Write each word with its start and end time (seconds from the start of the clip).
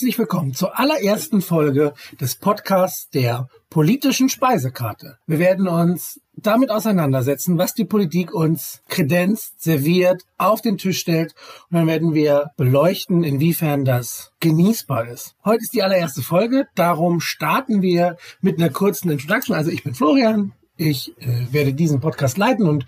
Herzlich 0.00 0.18
willkommen 0.18 0.54
zur 0.54 0.78
allerersten 0.78 1.42
Folge 1.42 1.92
des 2.18 2.34
Podcasts 2.36 3.10
der 3.10 3.48
politischen 3.68 4.30
Speisekarte. 4.30 5.18
Wir 5.26 5.38
werden 5.38 5.68
uns 5.68 6.22
damit 6.34 6.70
auseinandersetzen, 6.70 7.58
was 7.58 7.74
die 7.74 7.84
Politik 7.84 8.32
uns 8.32 8.80
kredenzt, 8.88 9.62
serviert, 9.62 10.22
auf 10.38 10.62
den 10.62 10.78
Tisch 10.78 11.00
stellt 11.00 11.34
und 11.68 11.76
dann 11.76 11.86
werden 11.86 12.14
wir 12.14 12.52
beleuchten, 12.56 13.24
inwiefern 13.24 13.84
das 13.84 14.32
genießbar 14.40 15.06
ist. 15.06 15.34
Heute 15.44 15.64
ist 15.64 15.74
die 15.74 15.82
allererste 15.82 16.22
Folge, 16.22 16.66
darum 16.74 17.20
starten 17.20 17.82
wir 17.82 18.16
mit 18.40 18.58
einer 18.58 18.70
kurzen 18.70 19.10
Introduction. 19.10 19.54
Also 19.54 19.70
ich 19.70 19.84
bin 19.84 19.94
Florian, 19.94 20.54
ich 20.78 21.14
äh, 21.18 21.52
werde 21.52 21.74
diesen 21.74 22.00
Podcast 22.00 22.38
leiten 22.38 22.66
und 22.66 22.86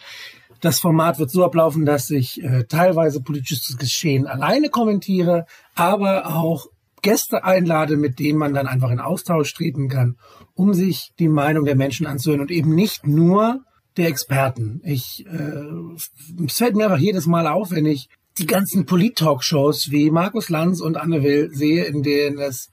das 0.62 0.78
Format 0.78 1.18
wird 1.18 1.30
so 1.30 1.44
ablaufen, 1.44 1.84
dass 1.84 2.08
ich 2.08 2.42
äh, 2.42 2.64
teilweise 2.64 3.20
politisches 3.20 3.76
Geschehen 3.76 4.26
alleine 4.26 4.70
kommentiere, 4.70 5.44
aber 5.74 6.34
auch 6.34 6.68
Gäste 7.02 7.44
einlade, 7.44 7.96
mit 7.96 8.18
denen 8.18 8.38
man 8.38 8.54
dann 8.54 8.66
einfach 8.66 8.90
in 8.90 9.00
Austausch 9.00 9.52
treten 9.54 9.88
kann, 9.88 10.16
um 10.54 10.72
sich 10.72 11.12
die 11.18 11.28
Meinung 11.28 11.64
der 11.64 11.76
Menschen 11.76 12.06
anzuhören 12.06 12.40
und 12.40 12.50
eben 12.50 12.74
nicht 12.74 13.06
nur 13.06 13.60
der 13.96 14.08
Experten. 14.08 14.80
Ich, 14.84 15.26
äh, 15.26 16.44
es 16.46 16.56
fällt 16.56 16.76
mir 16.76 16.84
einfach 16.84 16.98
jedes 16.98 17.26
Mal 17.26 17.46
auf, 17.46 17.70
wenn 17.72 17.86
ich 17.86 18.08
die 18.38 18.46
ganzen 18.46 18.86
Polit-Talkshows 18.86 19.90
wie 19.90 20.10
Markus 20.10 20.48
Lanz 20.48 20.80
und 20.80 20.96
Anne 20.96 21.22
Will 21.22 21.50
sehe, 21.52 21.84
in 21.84 22.02
denen 22.02 22.38
es 22.38 22.70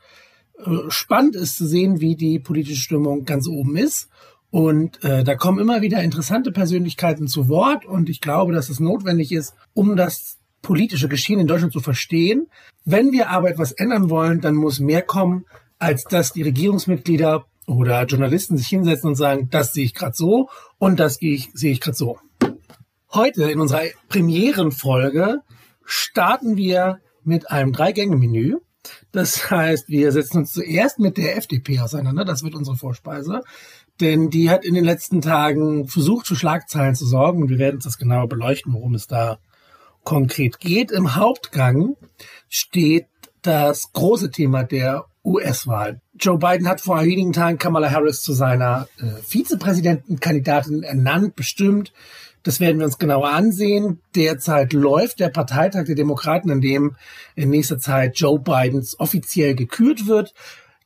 äh, 0.58 0.90
spannend 0.90 1.36
ist 1.36 1.58
zu 1.58 1.68
sehen, 1.68 2.00
wie 2.00 2.16
die 2.16 2.40
politische 2.40 2.82
Stimmung 2.82 3.26
ganz 3.26 3.48
oben 3.48 3.76
ist. 3.76 4.08
Und 4.52 5.04
äh, 5.04 5.24
da 5.24 5.36
kommen 5.36 5.60
immer 5.60 5.82
wieder 5.82 6.02
interessante 6.02 6.52
Persönlichkeiten 6.52 7.28
zu 7.28 7.50
Wort 7.50 7.86
und 7.86 8.10
ich 8.10 8.20
glaube, 8.20 8.54
dass 8.54 8.70
es 8.70 8.80
notwendig 8.80 9.32
ist, 9.32 9.54
um 9.74 9.96
das 9.96 10.39
politische 10.62 11.08
Geschehen 11.08 11.40
in 11.40 11.48
Deutschland 11.48 11.74
zu 11.74 11.80
verstehen. 11.80 12.48
Wenn 12.86 13.12
wir 13.12 13.30
aber 13.30 13.50
etwas 13.50 13.72
ändern 13.72 14.10
wollen, 14.10 14.42
dann 14.42 14.56
muss 14.56 14.80
mehr 14.80 15.02
kommen, 15.02 15.46
als 15.78 16.04
dass 16.04 16.34
die 16.34 16.44
Regierungsmitglieder 16.44 17.46
oder 17.68 18.04
Journalisten 18.06 18.58
sich 18.58 18.68
hinsetzen 18.68 19.10
und 19.10 19.16
sagen, 19.16 19.50
das 19.52 19.74
sehe 19.74 19.86
ich 19.86 19.94
gerade 19.94 20.16
so 20.16 20.50
und 20.78 21.00
das 21.00 21.16
sehe 21.16 21.36
ich, 21.54 21.80
gerade 21.80 21.98
so. 21.98 22.18
Heute 23.14 23.50
in 23.50 23.60
unserer 23.60 23.84
Premierenfolge 24.08 25.40
starten 25.86 26.58
wir 26.58 27.00
mit 27.24 27.50
einem 27.50 27.74
Drei-Gänge-Menü. 27.74 28.58
Das 29.12 29.50
heißt, 29.52 29.90
wir 29.90 30.12
setzen 30.12 30.40
uns 30.40 30.54
zuerst 30.54 31.00
mit 31.00 31.18
der 31.18 31.38
FDP 31.38 31.80
auseinander. 31.80 32.26
Das 32.26 32.44
wird 32.44 32.56
unsere 32.56 32.78
Vorspeise. 32.78 33.42
Denn 34.00 34.30
die 34.30 34.50
hat 34.50 34.64
in 34.64 34.74
den 34.74 34.86
letzten 34.86 35.22
Tagen 35.22 35.88
versucht, 35.88 36.28
für 36.28 36.36
Schlagzeilen 36.36 36.96
zu 36.96 37.06
sorgen. 37.06 37.42
Und 37.42 37.50
wir 37.50 37.60
werden 37.60 37.76
uns 37.76 37.84
das 37.84 37.98
genauer 37.98 38.30
beleuchten, 38.30 38.74
worum 38.74 38.96
es 38.96 39.08
da 39.08 39.40
konkret 40.04 40.60
geht. 40.60 40.92
Im 40.92 41.16
Hauptgang 41.16 41.96
steht 42.48 43.08
das 43.42 43.94
große 43.94 44.32
Thema 44.32 44.64
der 44.64 45.06
US-Wahl. 45.24 46.02
Joe 46.20 46.38
Biden 46.38 46.68
hat 46.68 46.82
vor 46.82 46.98
einigen 46.98 47.34
Tagen 47.34 47.58
Kamala 47.58 47.92
Harris 47.92 48.22
zu 48.22 48.34
seiner 48.34 48.88
äh, 49.00 49.22
Vizepräsidentenkandidatin 49.22 50.84
ernannt, 50.84 51.36
bestimmt. 51.36 51.94
Das 52.44 52.60
werden 52.60 52.80
wir 52.80 52.86
uns 52.86 52.98
genauer 52.98 53.30
ansehen. 53.30 54.02
Derzeit 54.16 54.74
läuft 54.74 55.20
der 55.20 55.30
Parteitag 55.30 55.86
der 55.86 55.96
Demokraten, 55.96 56.50
in 56.50 56.62
dem 56.62 56.96
in 57.36 57.50
nächster 57.50 57.80
Zeit 57.80 58.18
Joe 58.18 58.40
Bidens 58.40 59.00
offiziell 59.00 59.56
gekürt 59.56 60.08
wird. 60.08 60.34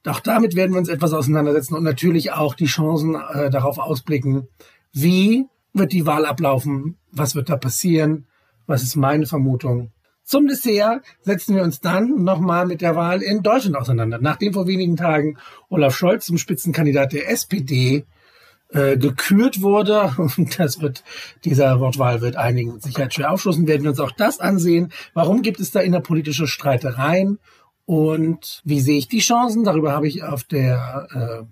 Auch 0.06 0.20
damit 0.20 0.56
werden 0.56 0.74
wir 0.74 0.80
uns 0.80 0.90
etwas 0.90 1.14
auseinandersetzen 1.14 1.76
und 1.76 1.84
natürlich 1.84 2.32
auch 2.32 2.56
die 2.56 2.66
Chancen 2.66 3.16
äh, 3.16 3.50
darauf 3.50 3.78
ausblicken, 3.78 4.48
wie 4.92 5.46
wird 5.74 5.92
die 5.92 6.06
Wahl 6.06 6.26
ablaufen, 6.26 6.98
was 7.12 7.36
wird 7.36 7.50
da 7.50 7.56
passieren, 7.56 8.28
was 8.68 8.84
ist 8.84 8.96
meine 8.96 9.26
Vermutung. 9.26 9.92
Zum 10.24 10.48
Dessert 10.48 11.04
setzen 11.22 11.56
wir 11.56 11.64
uns 11.64 11.82
dann 11.82 12.24
nochmal 12.24 12.66
mit 12.66 12.82
der 12.82 12.96
Wahl 12.96 13.22
in 13.22 13.44
Deutschland 13.44 13.76
auseinander. 13.76 14.20
Nachdem 14.22 14.54
vor 14.54 14.68
wenigen 14.68 14.96
Tagen 14.96 15.38
Olaf 15.70 15.96
Scholz 15.96 16.26
zum 16.26 16.38
Spitzenkandidat 16.38 17.12
der 17.12 17.30
SPD 17.30 18.06
äh, 18.70 18.98
gekürt 18.98 19.62
wurde, 19.62 20.14
und 20.18 20.60
das 20.60 20.82
wird, 20.82 21.04
dieser 21.44 21.80
Wortwahl 21.80 22.22
wird 22.22 22.38
einigen 22.38 22.74
mit 22.74 22.84
Sicherheit 22.84 23.14
schwer 23.14 23.32
aufschlussen, 23.32 23.68
werden 23.68 23.84
wir 23.84 23.90
uns 23.90 24.00
auch 24.00 24.12
das 24.12 24.40
ansehen. 24.40 24.92
Warum 25.14 25.42
gibt 25.42 25.60
es 25.60 25.72
da 25.72 25.82
innerpolitische 25.82 26.48
Streitereien? 26.48 27.40
Und 27.86 28.62
wie 28.64 28.80
sehe 28.80 28.98
ich 28.98 29.10
die 29.10 29.20
Chancen? 29.20 29.66
Darüber 29.66 29.92
habe 29.92 30.08
ich 30.08 30.24
auf 30.24 30.46
der 30.46 31.08
äh, 31.12 31.46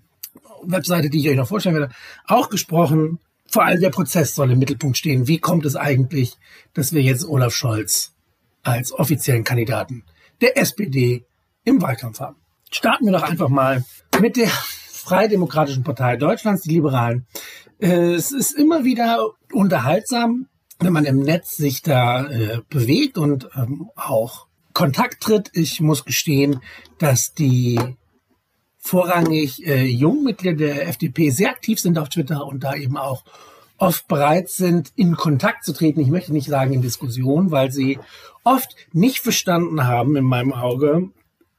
Webseite, 0.62 1.10
die 1.10 1.18
ich 1.18 1.28
euch 1.28 1.36
noch 1.36 1.48
vorstellen 1.48 1.76
werde, 1.76 1.94
auch 2.26 2.48
gesprochen. 2.48 3.18
Vor 3.52 3.66
allem 3.66 3.82
der 3.82 3.90
Prozess 3.90 4.34
soll 4.34 4.50
im 4.50 4.58
Mittelpunkt 4.58 4.96
stehen. 4.96 5.28
Wie 5.28 5.38
kommt 5.38 5.66
es 5.66 5.76
eigentlich, 5.76 6.38
dass 6.72 6.94
wir 6.94 7.02
jetzt 7.02 7.28
Olaf 7.28 7.52
Scholz 7.52 8.14
als 8.62 8.92
offiziellen 8.92 9.44
Kandidaten 9.44 10.04
der 10.40 10.56
SPD 10.56 11.26
im 11.64 11.82
Wahlkampf 11.82 12.20
haben? 12.20 12.36
Starten 12.70 13.04
wir 13.04 13.12
doch 13.12 13.22
einfach 13.22 13.50
mal 13.50 13.84
mit 14.18 14.36
der 14.36 14.48
Freidemokratischen 14.48 15.84
Partei 15.84 16.16
Deutschlands, 16.16 16.62
die 16.62 16.70
Liberalen. 16.70 17.26
Äh, 17.78 18.14
es 18.14 18.32
ist 18.32 18.52
immer 18.52 18.84
wieder 18.84 19.28
unterhaltsam, 19.52 20.46
wenn 20.80 20.94
man 20.94 21.04
im 21.04 21.18
Netz 21.18 21.54
sich 21.54 21.82
da 21.82 22.26
äh, 22.30 22.60
bewegt 22.70 23.18
und 23.18 23.50
ähm, 23.54 23.90
auch 23.96 24.46
Kontakt 24.72 25.22
tritt. 25.22 25.50
Ich 25.52 25.82
muss 25.82 26.06
gestehen, 26.06 26.60
dass 26.96 27.34
die 27.34 27.78
vorrangig 28.82 29.64
äh, 29.64 29.84
jungen 29.84 30.24
Mitglieder 30.24 30.56
der 30.56 30.88
FDP 30.88 31.30
sehr 31.30 31.50
aktiv 31.50 31.78
sind 31.78 31.98
auf 31.98 32.08
Twitter 32.08 32.44
und 32.44 32.64
da 32.64 32.74
eben 32.74 32.98
auch 32.98 33.22
oft 33.78 34.08
bereit 34.08 34.48
sind, 34.48 34.92
in 34.96 35.16
Kontakt 35.16 35.64
zu 35.64 35.72
treten. 35.72 36.00
Ich 36.00 36.08
möchte 36.08 36.32
nicht 36.32 36.48
sagen 36.48 36.72
in 36.72 36.82
Diskussion, 36.82 37.50
weil 37.52 37.70
sie 37.70 37.98
oft 38.44 38.74
nicht 38.92 39.20
verstanden 39.20 39.86
haben 39.86 40.16
in 40.16 40.24
meinem 40.24 40.52
Auge, 40.52 41.10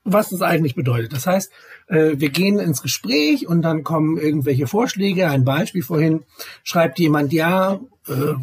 was 0.03 0.29
das 0.29 0.41
eigentlich 0.41 0.75
bedeutet. 0.75 1.13
Das 1.13 1.25
heißt, 1.25 1.49
äh, 1.87 2.11
wir 2.17 2.29
gehen 2.29 2.59
ins 2.59 2.81
Gespräch 2.81 3.47
und 3.47 3.61
dann 3.61 3.85
kommen 3.85 4.17
irgendwelche 4.17 4.67
Vorschläge. 4.67 5.29
Ein 5.29 5.45
Beispiel 5.45 5.81
vorhin 5.81 6.23
schreibt 6.63 6.99
jemand, 6.99 7.31
ja, 7.31 7.79
äh, 8.07 8.33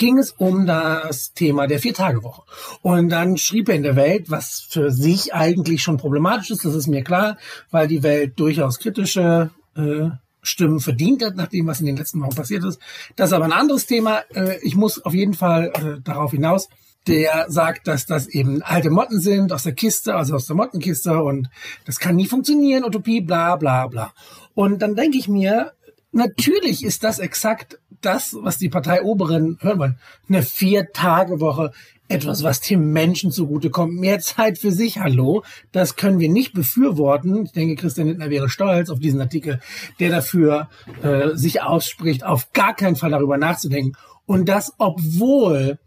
ging 0.00 0.18
es 0.18 0.32
um 0.32 0.66
das 0.66 1.34
Thema 1.34 1.66
der 1.66 1.78
Viertagewoche. 1.78 2.42
Und 2.80 3.10
dann 3.10 3.36
schrieb 3.36 3.68
er 3.68 3.76
in 3.76 3.82
der 3.82 3.96
Welt, 3.96 4.30
was 4.30 4.66
für 4.68 4.90
sich 4.90 5.34
eigentlich 5.34 5.82
schon 5.82 5.98
problematisch 5.98 6.50
ist, 6.50 6.64
das 6.64 6.74
ist 6.74 6.88
mir 6.88 7.04
klar, 7.04 7.36
weil 7.70 7.86
die 7.86 8.02
Welt 8.02 8.40
durchaus 8.40 8.78
kritische 8.78 9.50
äh, 9.76 10.08
Stimmen 10.42 10.80
verdient 10.80 11.22
hat, 11.22 11.36
nach 11.36 11.48
dem, 11.48 11.66
was 11.66 11.80
in 11.80 11.86
den 11.86 11.98
letzten 11.98 12.22
Wochen 12.22 12.34
passiert 12.34 12.64
ist. 12.64 12.80
Das 13.14 13.28
ist 13.28 13.34
aber 13.34 13.44
ein 13.44 13.52
anderes 13.52 13.84
Thema. 13.84 14.22
Äh, 14.34 14.58
ich 14.62 14.74
muss 14.74 15.04
auf 15.04 15.12
jeden 15.12 15.34
Fall 15.34 15.70
äh, 15.74 16.00
darauf 16.02 16.30
hinaus. 16.30 16.70
Der 17.06 17.46
sagt, 17.48 17.86
dass 17.86 18.06
das 18.06 18.26
eben 18.26 18.62
alte 18.62 18.90
Motten 18.90 19.20
sind 19.20 19.52
aus 19.52 19.64
der 19.64 19.72
Kiste, 19.72 20.14
also 20.14 20.34
aus 20.34 20.46
der 20.46 20.56
Mottenkiste 20.56 21.22
und 21.22 21.48
das 21.86 21.98
kann 21.98 22.16
nie 22.16 22.26
funktionieren, 22.26 22.84
Utopie, 22.84 23.22
bla 23.22 23.56
bla 23.56 23.86
bla. 23.86 24.12
Und 24.54 24.82
dann 24.82 24.96
denke 24.96 25.16
ich 25.16 25.26
mir, 25.26 25.72
natürlich 26.12 26.84
ist 26.84 27.04
das 27.04 27.18
exakt 27.18 27.78
das, 28.00 28.36
was 28.40 28.58
die 28.58 28.68
Parteioberen 28.68 29.58
hören 29.60 29.78
wollen. 29.78 29.98
Eine 30.28 30.42
Vier-Tage-Woche, 30.42 31.72
etwas, 32.08 32.42
was 32.42 32.60
dem 32.60 32.92
Menschen 32.92 33.30
zugutekommt. 33.30 33.94
Mehr 33.94 34.18
Zeit 34.18 34.58
für 34.58 34.72
sich, 34.72 34.98
hallo. 34.98 35.44
Das 35.70 35.96
können 35.96 36.18
wir 36.18 36.28
nicht 36.28 36.52
befürworten. 36.52 37.44
Ich 37.44 37.52
denke, 37.52 37.76
Christian 37.76 38.08
Lindner 38.08 38.30
wäre 38.30 38.48
stolz 38.48 38.90
auf 38.90 38.98
diesen 38.98 39.20
Artikel, 39.20 39.60
der 40.00 40.10
dafür 40.10 40.68
äh, 41.02 41.28
sich 41.34 41.62
ausspricht, 41.62 42.24
auf 42.24 42.52
gar 42.52 42.74
keinen 42.74 42.96
Fall 42.96 43.10
darüber 43.10 43.36
nachzudenken. 43.36 43.92
Und 44.26 44.48
das, 44.48 44.72
obwohl 44.78 45.78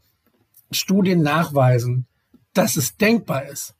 Studien 0.71 1.21
nachweisen, 1.21 2.07
dass 2.53 2.77
es 2.77 2.95
denkbar 2.95 3.45
ist. 3.45 3.75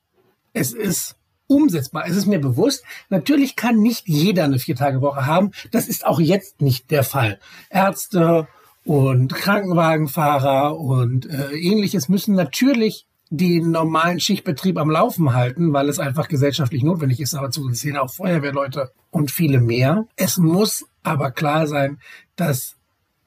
Es 0.51 0.73
ist 0.73 1.15
umsetzbar. 1.47 2.05
Es 2.07 2.15
ist 2.15 2.25
mir 2.25 2.39
bewusst, 2.39 2.83
natürlich 3.09 3.55
kann 3.55 3.77
nicht 3.77 4.07
jeder 4.07 4.45
eine 4.45 4.59
Vier-Tage-Woche 4.59 5.25
haben. 5.25 5.51
Das 5.72 5.87
ist 5.87 6.05
auch 6.05 6.19
jetzt 6.19 6.61
nicht 6.61 6.91
der 6.91 7.03
Fall. 7.03 7.40
Ärzte 7.69 8.47
und 8.85 9.34
Krankenwagenfahrer 9.34 10.78
und 10.78 11.29
äh, 11.29 11.51
ähnliches 11.51 12.09
müssen 12.09 12.35
natürlich 12.35 13.05
den 13.29 13.72
normalen 13.72 14.19
Schichtbetrieb 14.19 14.78
am 14.78 14.91
Laufen 14.91 15.34
halten, 15.34 15.73
weil 15.73 15.90
es 15.90 15.97
einfach 15.97 16.28
gesellschaftlich 16.28 16.84
notwendig 16.84 17.19
ist. 17.19 17.34
Aber 17.34 17.49
zu 17.49 17.67
sehen 17.73 17.97
auch 17.97 18.13
Feuerwehrleute 18.13 18.91
und 19.09 19.31
viele 19.31 19.59
mehr. 19.59 20.05
Es 20.16 20.37
muss 20.37 20.85
aber 21.01 21.31
klar 21.31 21.66
sein, 21.66 21.99
dass 22.35 22.75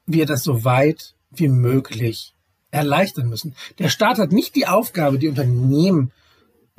wir 0.05 0.25
das 0.25 0.43
so 0.43 0.63
weit 0.63 1.15
wie 1.31 1.49
möglich 1.49 2.33
erleichtern 2.71 3.27
müssen. 3.27 3.55
Der 3.79 3.89
Staat 3.89 4.17
hat 4.17 4.31
nicht 4.31 4.55
die 4.55 4.67
Aufgabe, 4.67 5.19
die 5.19 5.27
Unternehmen 5.27 6.11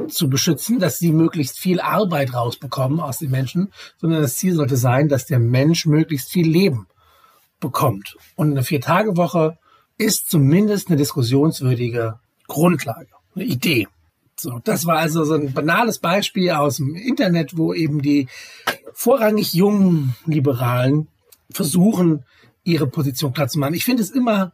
zu 0.06 0.31
beschützen, 0.31 0.79
dass 0.79 0.99
sie 0.99 1.12
möglichst 1.12 1.59
viel 1.59 1.81
Arbeit 1.81 2.33
rausbekommen 2.33 3.00
aus 3.00 3.19
den 3.19 3.31
Menschen, 3.31 3.73
sondern 4.00 4.23
das 4.23 4.37
Ziel 4.37 4.55
sollte 4.55 4.77
sein, 4.77 5.09
dass 5.09 5.27
der 5.27 5.39
Mensch 5.39 5.87
möglichst 5.87 6.31
viel 6.31 6.49
Leben 6.49 6.87
bekommt. 7.61 8.17
Und 8.37 8.53
eine 8.53 8.62
Vier-Tage-Woche 8.62 9.59
ist 9.97 10.31
zumindest 10.31 10.89
eine 10.89 10.97
diskussionswürdige 10.97 12.21
Grundlage, 12.47 13.09
eine 13.35 13.45
Idee. 13.45 13.89
So, 14.37 14.61
das 14.62 14.87
war 14.87 14.99
also 14.99 15.25
so 15.25 15.35
ein 15.35 15.53
banales 15.53 15.99
Beispiel 15.99 16.53
aus 16.53 16.77
dem 16.77 16.94
Internet, 16.94 17.59
wo 17.59 17.75
eben 17.75 18.01
die 18.01 18.29
vorrangig 18.93 19.53
jungen 19.53 20.15
Liberalen 20.27 21.09
versuchen, 21.51 22.25
ihre 22.62 22.87
Position 22.87 23.33
klar 23.33 23.49
zu 23.49 23.59
machen. 23.59 23.75
Ich 23.75 23.85
finde 23.85 24.03
es 24.03 24.11
immer 24.11 24.53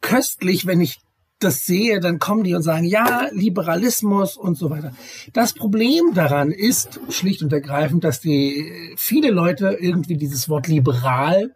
köstlich, 0.00 0.66
wenn 0.66 0.80
ich 0.80 1.00
das 1.40 1.64
sehe, 1.64 2.00
dann 2.00 2.18
kommen 2.18 2.44
die 2.44 2.54
und 2.54 2.62
sagen, 2.62 2.84
ja, 2.84 3.28
Liberalismus 3.32 4.36
und 4.36 4.56
so 4.56 4.70
weiter. 4.70 4.92
Das 5.32 5.54
Problem 5.54 6.12
daran 6.14 6.50
ist 6.50 7.00
schlicht 7.08 7.42
und 7.42 7.52
ergreifend, 7.52 8.04
dass 8.04 8.20
die 8.20 8.94
viele 8.96 9.30
Leute 9.30 9.78
irgendwie 9.80 10.16
dieses 10.16 10.48
Wort 10.48 10.68
liberal 10.68 11.54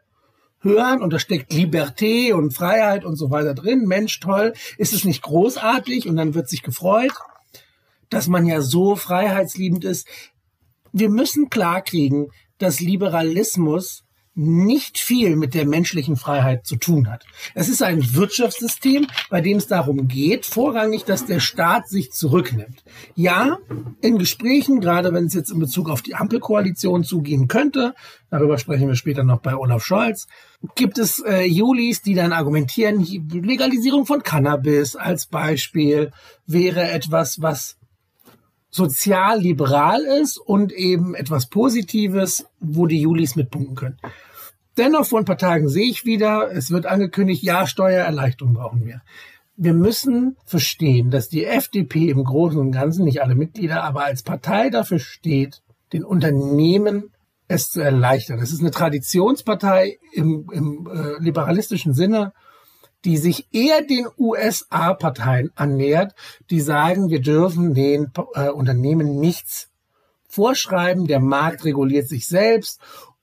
hören 0.61 1.03
und 1.03 1.13
da 1.13 1.19
steckt 1.19 1.53
Liberté 1.53 2.33
und 2.33 2.55
Freiheit 2.55 3.05
und 3.05 3.17
so 3.17 3.31
weiter 3.31 3.55
drin. 3.55 3.85
Mensch, 3.87 4.19
toll. 4.21 4.55
Ist 4.79 4.95
es 4.95 5.05
nicht 5.05 5.23
großartig? 5.23 6.09
Und 6.09 6.17
dann 6.17 6.35
wird 6.35 6.49
sich 6.49 6.63
gefreut, 6.63 7.13
dass 8.09 8.27
man 8.27 8.47
ja 8.47 8.63
so 8.63 8.97
freiheitsliebend 8.97 9.85
ist. 9.85 10.09
Wir 10.93 11.11
müssen 11.11 11.51
klarkriegen, 11.51 12.31
dass 12.59 12.81
Liberalismus 12.81 14.04
nicht 14.35 14.99
viel 14.99 15.37
mit 15.37 15.55
der 15.55 15.67
menschlichen 15.67 16.17
Freiheit 16.17 16.67
zu 16.67 16.77
tun 16.77 17.09
hat. 17.09 17.25
Es 17.55 17.69
ist 17.69 17.83
ein 17.83 18.15
Wirtschaftssystem, 18.15 19.07
bei 19.31 19.41
dem 19.41 19.59
es 19.59 19.69
darum 19.69 20.09
geht, 20.09 20.45
vorrangig, 20.45 21.05
dass 21.05 21.27
der 21.27 21.41
Staat 21.41 21.89
sich 21.89 22.11
zurücknimmt. 22.11 22.83
Ja, 23.15 23.59
in 24.01 24.19
Gesprächen, 24.19 24.81
gerade 24.81 25.13
wenn 25.13 25.27
es 25.27 25.35
jetzt 25.35 25.53
in 25.53 25.61
Bezug 25.61 25.89
auf 25.89 26.03
die 26.03 26.17
Ampelkoalition 26.17 27.05
zugehen 27.05 27.47
könnte, 27.47 27.95
darüber 28.31 28.59
sprechen 28.59 28.89
wir 28.89 28.97
später 28.97 29.23
noch 29.23 29.41
bei 29.41 29.57
Olaf 29.57 29.85
Scholz, 29.85 30.27
gibt 30.75 30.99
es 30.99 31.21
äh, 31.21 31.45
Julis, 31.45 32.03
die 32.03 32.15
dann 32.15 32.33
argumentieren, 32.33 33.05
Legalisierung 33.31 34.07
von 34.07 34.23
Cannabis 34.23 34.97
als 34.97 35.27
Beispiel 35.27 36.11
wäre 36.47 36.91
etwas, 36.91 37.41
was 37.41 37.77
sozial-liberal 38.75 40.03
ist 40.03 40.37
und 40.37 40.73
eben 40.73 41.15
etwas 41.15 41.47
Positives, 41.47 42.47
wo 42.59 42.88
die 42.88 43.00
Julis 43.00 43.37
mitpunkten 43.37 43.76
können. 43.76 43.99
Dennoch 44.76 45.06
vor 45.06 45.21
ein 45.21 45.25
paar 45.25 45.38
Tagen 45.38 45.69
sehe 45.69 45.88
ich 45.88 46.05
wieder, 46.05 46.50
es 46.50 46.73
wird 46.73 46.85
angekündigt, 46.85 47.44
ja, 47.44 47.69
Steuererleichterung 47.69 48.55
brauchen 48.55 48.85
wir. 48.85 49.03
Wir 49.56 49.75
müssen 49.75 50.37
verstehen, 50.44 51.12
dass 51.12 51.29
die 51.29 51.44
FDP 51.44 52.11
im 52.11 52.25
Großen 52.25 52.59
und 52.59 52.73
Ganzen, 52.73 53.05
nicht 53.05 53.23
alle 53.23 53.37
Mitglieder, 53.37 53.85
aber 53.85 54.06
als 54.06 54.25
Partei 54.25 54.71
dafür 54.71 54.99
steht, 54.99 55.62
den 55.93 56.03
Unternehmen 56.03 57.12
es 57.47 57.71
zu 57.71 57.81
erleichtern. 57.81 58.41
Es 58.41 58.53
ist 58.53 58.61
eine 58.61 58.73
Traditionspartei 58.73 59.99
im, 60.12 60.50
im 60.53 60.88
äh, 60.93 61.23
liberalistischen 61.23 61.94
Sinne 61.94 62.32
die 63.05 63.17
sich 63.19 63.49
eher 63.53 63.83
den 63.83 64.06
USA-Parteien 64.19 65.51
annähert, 65.55 66.15
die 66.51 66.61
sagen, 66.61 67.11
wir 67.11 67.21
dürfen 67.21 67.75
den 67.75 68.12
äh, 68.35 68.49
Unternehmen 68.49 69.21
nichts 69.21 69.71
vorschreiben, 70.29 71.06
der 71.06 71.21
Markt 71.21 71.65
reguliert 71.65 72.09
sich 72.09 72.27
selbst 72.27 72.81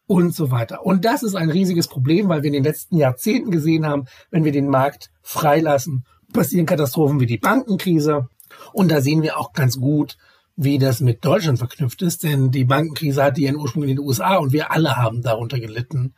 und 0.07 0.35
so 0.35 0.51
weiter. 0.51 0.85
Und 0.85 1.05
das 1.05 1.23
ist 1.23 1.35
ein 1.35 1.49
riesiges 1.49 1.87
Problem, 1.87 2.29
weil 2.29 2.43
wir 2.43 2.47
in 2.47 2.53
den 2.53 2.63
letzten 2.63 2.97
Jahrzehnten 2.97 3.51
gesehen 3.51 3.85
haben, 3.85 4.05
wenn 4.29 4.45
wir 4.45 4.51
den 4.51 4.67
Markt 4.67 5.09
freilassen, 5.21 6.05
passieren 6.31 6.65
Katastrophen 6.65 7.19
wie 7.19 7.25
die 7.25 7.37
Bankenkrise. 7.37 8.29
Und 8.73 8.91
da 8.91 9.01
sehen 9.01 9.21
wir 9.23 9.37
auch 9.37 9.53
ganz 9.53 9.79
gut, 9.79 10.17
wie 10.55 10.77
das 10.77 10.99
mit 10.99 11.25
Deutschland 11.25 11.59
verknüpft 11.59 12.01
ist, 12.01 12.23
denn 12.23 12.51
die 12.51 12.65
Bankenkrise 12.65 13.23
hat 13.23 13.37
ihren 13.37 13.55
Ursprung 13.55 13.83
in 13.83 13.89
den 13.89 13.99
USA 13.99 14.35
und 14.37 14.51
wir 14.51 14.71
alle 14.71 14.97
haben 14.97 15.21
darunter 15.21 15.59
gelitten. 15.59 16.13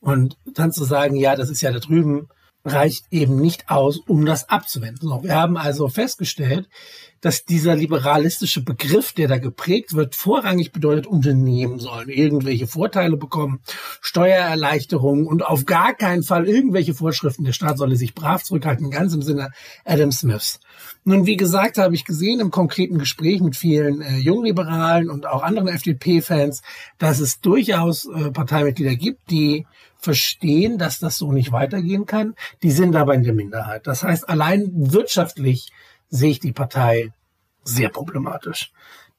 Und 0.00 0.36
dann 0.44 0.72
zu 0.72 0.84
sagen, 0.84 1.16
ja, 1.16 1.34
das 1.34 1.48
ist 1.48 1.62
ja 1.62 1.72
da 1.72 1.78
drüben 1.78 2.28
reicht 2.66 3.04
eben 3.10 3.36
nicht 3.36 3.70
aus, 3.70 3.98
um 3.98 4.26
das 4.26 4.48
abzuwenden. 4.48 5.08
wir 5.22 5.34
haben 5.34 5.56
also 5.56 5.88
festgestellt, 5.88 6.68
dass 7.26 7.44
dieser 7.44 7.74
liberalistische 7.74 8.62
Begriff, 8.62 9.12
der 9.12 9.26
da 9.26 9.38
geprägt 9.38 9.94
wird, 9.94 10.14
vorrangig 10.14 10.70
bedeutet, 10.70 11.08
Unternehmen 11.08 11.80
sollen 11.80 12.08
irgendwelche 12.08 12.68
Vorteile 12.68 13.16
bekommen, 13.16 13.58
Steuererleichterungen 14.00 15.26
und 15.26 15.44
auf 15.44 15.66
gar 15.66 15.92
keinen 15.94 16.22
Fall 16.22 16.46
irgendwelche 16.46 16.94
Vorschriften. 16.94 17.42
Der 17.42 17.52
Staat 17.52 17.78
solle 17.78 17.96
sich 17.96 18.14
brav 18.14 18.44
zurückhalten, 18.44 18.92
ganz 18.92 19.12
im 19.12 19.22
Sinne 19.22 19.50
Adam 19.84 20.12
Smiths. 20.12 20.60
Nun, 21.02 21.26
wie 21.26 21.36
gesagt, 21.36 21.78
habe 21.78 21.96
ich 21.96 22.04
gesehen 22.04 22.38
im 22.38 22.52
konkreten 22.52 22.96
Gespräch 22.96 23.40
mit 23.40 23.56
vielen 23.56 24.02
äh, 24.02 24.18
Jungliberalen 24.18 25.10
und 25.10 25.26
auch 25.26 25.42
anderen 25.42 25.66
FDP-Fans, 25.66 26.62
dass 26.98 27.18
es 27.18 27.40
durchaus 27.40 28.06
äh, 28.06 28.30
Parteimitglieder 28.30 28.94
gibt, 28.94 29.32
die 29.32 29.66
verstehen, 29.96 30.78
dass 30.78 31.00
das 31.00 31.18
so 31.18 31.32
nicht 31.32 31.50
weitergehen 31.50 32.06
kann. 32.06 32.36
Die 32.62 32.70
sind 32.70 32.94
aber 32.94 33.14
in 33.14 33.24
der 33.24 33.34
Minderheit. 33.34 33.88
Das 33.88 34.04
heißt, 34.04 34.28
allein 34.28 34.70
wirtschaftlich 34.72 35.72
sehe 36.08 36.30
ich 36.30 36.40
die 36.40 36.52
Partei 36.52 37.12
sehr 37.64 37.88
problematisch. 37.88 38.72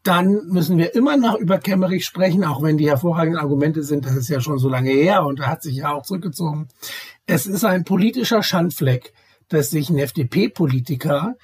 Dann 0.04 0.48
müssen 0.48 0.78
wir 0.78 0.96
immer 0.96 1.18
noch 1.18 1.36
über 1.36 1.58
Kemmerich 1.58 2.06
sprechen, 2.06 2.46
auch 2.46 2.62
wenn 2.62 2.78
die 2.78 2.88
hervorragenden 2.88 3.42
Argumente 3.42 3.84
sind, 3.84 4.06
das 4.06 4.16
ist 4.16 4.30
ja 4.30 4.40
schon 4.40 4.58
so 4.58 4.70
lange 4.70 4.92
her 4.92 5.26
und 5.26 5.40
er 5.40 5.48
hat 5.48 5.64
sich 5.64 5.76
ja 5.78 5.92
auch 5.92 6.04
zurückgezogen. 6.04 6.70
Es 7.26 7.46
ist 7.46 7.66
ein 7.66 7.84
politischer 7.84 8.42
Schandfleck, 8.42 9.14
dass 9.50 9.70
sich 9.70 9.90
ein 9.90 9.98
FDP-Politiker 9.98 11.36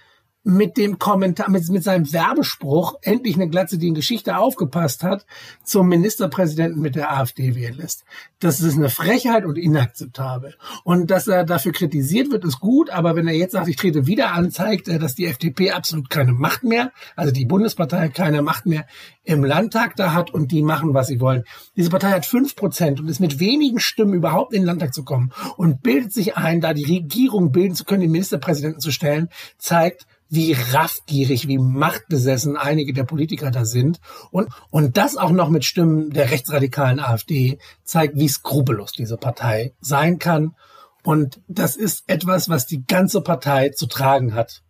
mit 0.43 0.75
dem 0.77 0.99
Kommentar, 0.99 1.49
mit, 1.49 1.67
mit 1.69 1.83
seinem 1.83 2.11
Werbespruch, 2.11 2.95
endlich 3.01 3.35
eine 3.35 3.49
Glatze, 3.49 3.77
die 3.77 3.87
in 3.87 3.93
Geschichte 3.93 4.37
aufgepasst 4.37 5.03
hat, 5.03 5.25
zum 5.63 5.87
Ministerpräsidenten 5.87 6.81
mit 6.81 6.95
der 6.95 7.13
AfD 7.13 7.55
wählen 7.55 7.77
lässt. 7.77 8.03
Das 8.39 8.59
ist 8.59 8.75
eine 8.75 8.89
Frechheit 8.89 9.45
und 9.45 9.57
inakzeptabel. 9.57 10.55
Und 10.83 11.11
dass 11.11 11.27
er 11.27 11.45
dafür 11.45 11.71
kritisiert 11.71 12.31
wird, 12.31 12.43
ist 12.43 12.59
gut, 12.59 12.89
aber 12.89 13.15
wenn 13.15 13.27
er 13.27 13.35
jetzt 13.35 13.53
sagt, 13.53 13.69
ich 13.69 13.77
trete 13.77 14.05
wieder 14.05 14.33
an, 14.33 14.51
zeigt 14.51 14.89
er, 14.89 14.99
dass 14.99 15.15
die 15.15 15.27
FDP 15.27 15.71
absolut 15.71 16.09
keine 16.09 16.33
Macht 16.33 16.63
mehr, 16.63 16.91
also 17.15 17.31
die 17.31 17.45
Bundespartei 17.45 18.09
keine 18.09 18.41
Macht 18.41 18.65
mehr 18.65 18.85
im 19.23 19.45
Landtag 19.45 19.95
da 19.95 20.13
hat 20.13 20.31
und 20.31 20.51
die 20.51 20.61
machen, 20.61 20.93
was 20.93 21.07
sie 21.07 21.21
wollen. 21.21 21.43
Diese 21.77 21.89
Partei 21.89 22.11
hat 22.11 22.25
fünf 22.25 22.57
Prozent 22.57 22.99
und 22.99 23.07
ist 23.07 23.21
mit 23.21 23.39
wenigen 23.39 23.79
Stimmen 23.79 24.13
überhaupt 24.13 24.53
in 24.53 24.63
den 24.63 24.67
Landtag 24.67 24.93
zu 24.93 25.05
kommen 25.05 25.31
und 25.55 25.81
bildet 25.81 26.11
sich 26.11 26.35
ein, 26.35 26.59
da 26.59 26.73
die 26.73 26.83
Regierung 26.83 27.53
bilden 27.53 27.75
zu 27.75 27.85
können, 27.85 28.01
den 28.01 28.11
Ministerpräsidenten 28.11 28.81
zu 28.81 28.91
stellen, 28.91 29.29
zeigt, 29.57 30.05
wie 30.33 30.53
raffgierig, 30.53 31.47
wie 31.47 31.59
machtbesessen 31.59 32.57
einige 32.57 32.91
der 32.91 33.03
Politiker 33.03 33.51
da 33.51 33.65
sind. 33.65 33.99
Und, 34.31 34.49
und 34.71 34.97
das 34.97 35.15
auch 35.15 35.29
noch 35.29 35.49
mit 35.49 35.63
Stimmen 35.63 36.09
der 36.09 36.31
rechtsradikalen 36.31 36.99
AfD 36.99 37.59
zeigt, 37.83 38.17
wie 38.17 38.27
skrupellos 38.27 38.93
diese 38.93 39.17
Partei 39.17 39.75
sein 39.79 40.17
kann. 40.17 40.55
Und 41.03 41.39
das 41.47 41.75
ist 41.75 42.05
etwas, 42.07 42.49
was 42.49 42.65
die 42.65 42.83
ganze 42.83 43.21
Partei 43.21 43.69
zu 43.69 43.85
tragen 43.85 44.33
hat. 44.33 44.63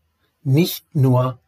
Nicht 0.43 0.83
nur 0.93 1.39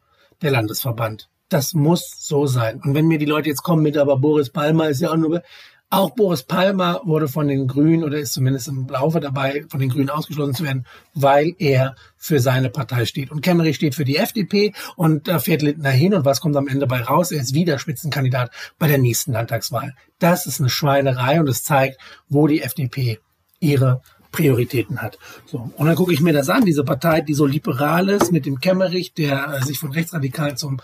der 0.42 0.52
Landesverband. 0.52 1.30
Das 1.50 1.74
muss 1.74 2.10
so 2.18 2.48
sein. 2.48 2.80
Und 2.82 2.96
wenn 2.96 3.08
mir 3.08 3.20
die 3.20 3.26
Leute 3.26 3.50
jetzt 3.50 3.64
kommen 3.64 3.84
mit, 3.84 3.98
aber 3.98 4.18
Boris 4.18 4.50
Palmer 4.50 4.88
ist 4.88 5.02
ja 5.02 5.12
auch 5.12 5.18
nur, 5.18 5.42
auch 5.90 6.12
Boris 6.12 6.44
Palmer 6.44 7.02
wurde 7.06 7.28
von 7.28 7.48
den 7.48 7.68
Grünen 7.68 8.04
oder 8.04 8.18
ist 8.18 8.33
zumindest 8.33 8.68
im 8.68 8.88
Laufe 8.88 9.19
dabei, 9.19 9.66
von 9.69 9.80
den 9.80 9.90
Grünen 9.90 10.09
ausgeschlossen 10.09 10.56
zu 10.56 10.64
werden, 10.64 10.86
weil 11.14 11.54
er 11.59 11.95
für 12.18 12.40
seine 12.40 12.69
Partei 12.69 13.06
steht. 13.06 13.31
Und 13.31 13.42
Kemmerich 13.42 13.76
steht 13.76 13.95
für 13.95 14.06
die 14.06 14.18
FDP 14.18 14.74
und 14.95 15.28
da 15.28 15.40
fährt 15.40 15.62
Lindner 15.62 15.92
hin 15.92 16.14
und 16.14 16.26
was 16.26 16.42
kommt 16.42 16.57
am 16.57 16.68
Ende 16.68 16.88
bei 16.88 17.02
raus? 17.02 17.31
Er 17.31 17.42
ist 17.42 17.54
wieder 17.54 17.80
Spitzenkandidat 17.80 18.52
bei 18.80 18.88
der 18.88 18.98
nächsten 18.98 19.31
Landtagswahl. 19.31 19.94
Das 20.19 20.48
ist 20.48 20.59
eine 20.59 20.69
Schweinerei 20.69 21.40
und 21.40 21.48
es 21.48 21.64
zeigt, 21.64 22.00
wo 22.30 22.48
die 22.48 22.62
FDP 22.62 23.19
ihre 23.59 24.02
Prioritäten 24.31 25.02
hat. 25.02 25.18
So. 25.45 25.71
Und 25.78 25.86
dann 25.88 25.95
gucke 25.95 26.14
ich 26.14 26.19
mir 26.19 26.33
das 26.33 26.50
an, 26.50 26.66
diese 26.66 26.83
Partei, 26.83 27.21
die 27.21 27.33
so 27.33 27.45
liberal 27.45 28.09
ist, 28.09 28.33
mit 28.33 28.45
dem 28.45 28.59
Kemmerich, 28.59 29.14
der 29.14 29.62
sich 29.64 29.80
von 29.80 29.92
Rechtsradikalen 29.92 30.57
zum 30.57 30.81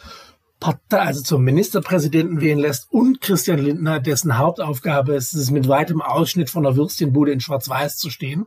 Partei, 0.61 0.99
also 0.99 1.21
zum 1.23 1.43
Ministerpräsidenten 1.43 2.39
wählen 2.39 2.59
lässt 2.59 2.87
und 2.91 3.19
Christian 3.19 3.57
Lindner, 3.57 3.99
dessen 3.99 4.37
Hauptaufgabe 4.37 5.15
ist 5.15 5.33
es, 5.33 5.49
mit 5.49 5.67
weitem 5.67 6.01
Ausschnitt 6.03 6.51
von 6.51 6.61
der 6.63 6.75
Würstchenbude 6.75 7.31
in 7.31 7.39
Schwarz-Weiß 7.39 7.97
zu 7.97 8.11
stehen 8.11 8.45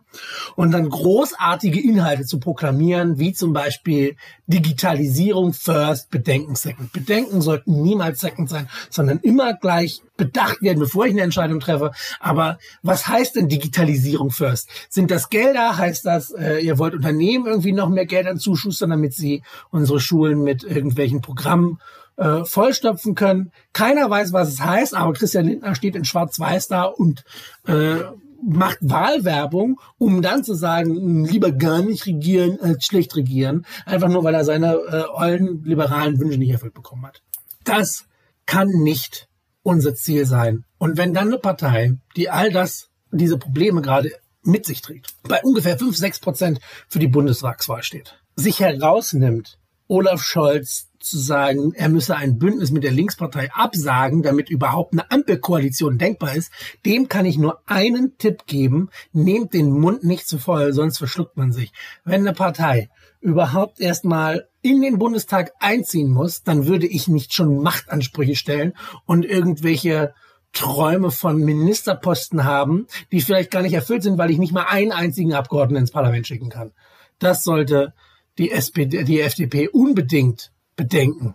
und 0.55 0.71
dann 0.71 0.89
großartige 0.89 1.81
Inhalte 1.81 2.25
zu 2.25 2.39
proklamieren, 2.39 3.19
wie 3.19 3.33
zum 3.33 3.53
Beispiel 3.53 4.15
Digitalisierung 4.47 5.55
first, 5.55 6.09
Bedenken 6.11 6.55
second. 6.55 6.93
Bedenken 6.93 7.43
sollten 7.43 7.83
niemals 7.83 8.21
second 8.21 8.49
sein, 8.49 8.69
sondern 8.91 9.19
immer 9.19 9.53
gleich 9.55 10.01
bedacht 10.17 10.63
werden, 10.63 10.79
bevor 10.79 11.07
ich 11.07 11.13
eine 11.13 11.23
Entscheidung 11.23 11.59
treffe. 11.59 11.91
Aber 12.21 12.59
was 12.83 13.09
heißt 13.09 13.35
denn 13.35 13.49
Digitalisierung 13.49 14.31
first? 14.31 14.69
Sind 14.89 15.11
das 15.11 15.31
Gelder? 15.31 15.77
Heißt 15.77 16.07
das, 16.07 16.31
äh, 16.31 16.61
ihr 16.61 16.79
wollt 16.79 16.95
Unternehmen 16.95 17.47
irgendwie 17.47 17.73
noch 17.73 17.89
mehr 17.89 18.07
Geld 18.07 18.29
an 18.29 18.39
zuschustern, 18.39 18.91
damit 18.91 19.15
sie 19.15 19.43
unsere 19.71 19.99
Schulen 19.99 20.45
mit 20.45 20.63
irgendwelchen 20.63 21.21
Programmen 21.21 21.81
äh, 22.17 22.45
vollstopfen 22.45 23.15
können. 23.15 23.53
Keiner 23.73 24.09
weiß, 24.09 24.33
was 24.33 24.49
es 24.49 24.61
heißt, 24.61 24.95
aber 24.95 25.13
Christian 25.13 25.47
Lindner 25.47 25.75
steht 25.75 25.97
in 25.97 26.05
Schwarz-Weiß 26.05 26.69
da 26.69 26.85
und 26.85 27.25
äh, 27.67 28.01
macht 28.47 28.79
Wahlwerbung, 28.81 29.81
um 29.99 30.23
dann 30.23 30.45
zu 30.45 30.55
sagen, 30.55 31.25
lieber 31.25 31.53
gar 31.53 31.83
nicht 31.83 32.07
regieren 32.07 32.59
als 32.61 32.85
schlecht 32.85 33.17
regieren, 33.17 33.65
einfach 33.87 34.09
nur 34.09 34.25
weil 34.25 34.35
er 34.35 34.45
seine 34.45 34.75
äh, 34.75 35.05
ollen 35.13 35.65
liberalen 35.65 36.19
Wünsche 36.19 36.39
nicht 36.39 36.51
erfüllt 36.51 36.75
bekommen 36.75 37.07
hat. 37.07 37.23
Das 37.65 38.05
kann 38.47 38.69
nicht 38.69 39.29
unser 39.63 39.95
Ziel 39.95 40.27
sein. 40.27 40.65
Und 40.79 40.99
wenn 40.99 41.15
dann 41.15 41.29
eine 41.29 41.39
Partei, 41.39 41.93
die 42.17 42.29
all 42.29 42.51
das, 42.51 42.91
diese 43.11 43.39
Probleme 43.39 43.81
gerade 43.81 44.13
mit 44.43 44.67
sich 44.67 44.83
trägt, 44.83 45.15
bei 45.23 45.41
ungefähr 45.43 45.79
5, 45.79 45.97
6 45.97 46.21
Prozent 46.21 46.61
für 46.89 46.99
die 46.99 47.09
Bundestagswahl 47.09 47.83
steht, 47.83 48.21
sich 48.37 48.61
herausnimmt, 48.61 49.59
Olaf 49.89 50.23
Scholz 50.23 50.89
zu 50.99 51.19
sagen, 51.19 51.73
er 51.75 51.91
müsse 51.91 52.17
ein 52.17 52.39
Bündnis 52.39 52.71
mit 52.71 52.83
der 52.83 52.91
Linkspartei 52.91 53.51
absagen, 53.53 54.23
damit 54.23 54.49
überhaupt 54.49 54.95
eine 54.95 55.11
Ampelkoalition 55.11 55.99
denkbar 55.99 56.35
ist, 56.35 56.51
dem 56.87 57.09
kann 57.09 57.27
ich 57.27 57.37
nur 57.37 57.61
einen 57.67 58.17
Tipp 58.17 58.47
geben. 58.47 58.89
Nehmt 59.13 59.53
den 59.53 59.71
Mund 59.71 60.05
nicht 60.05 60.27
zu 60.27 60.39
voll, 60.39 60.73
sonst 60.73 60.99
verschluckt 60.99 61.37
man 61.37 61.53
sich. 61.53 61.73
Wenn 62.05 62.23
eine 62.23 62.33
Partei 62.33 62.89
überhaupt 63.21 63.81
erstmal 63.81 64.49
in 64.63 64.81
den 64.81 64.99
Bundestag 64.99 65.53
einziehen 65.61 66.11
muss, 66.11 66.43
dann 66.43 66.67
würde 66.67 66.87
ich 66.87 67.07
nicht 67.09 67.35
schon 67.35 67.63
Machtansprüche 67.63 68.37
stellen 68.37 68.73
und 69.05 69.27
irgendwelche 69.27 70.15
Träume 70.53 71.11
von 71.11 71.39
Ministerposten 71.39 72.45
haben, 72.45 72.87
die 73.13 73.21
vielleicht 73.21 73.51
gar 73.51 73.63
nicht 73.63 73.75
erfüllt 73.75 74.03
sind, 74.03 74.17
weil 74.17 74.31
ich 74.31 74.39
nicht 74.39 74.53
mal 74.53 74.67
einen 74.69 74.93
einzigen 74.93 75.35
Abgeordneten 75.35 75.83
ins 75.83 75.91
Parlament 75.91 76.27
schicken 76.27 76.49
kann. 76.49 76.73
Das 77.19 77.43
sollte 77.43 77.93
die 78.39 78.51
SPD, 78.51 79.05
die 79.05 79.21
FDP 79.21 79.69
unbedingt 79.69 80.53
bedenken 80.77 81.35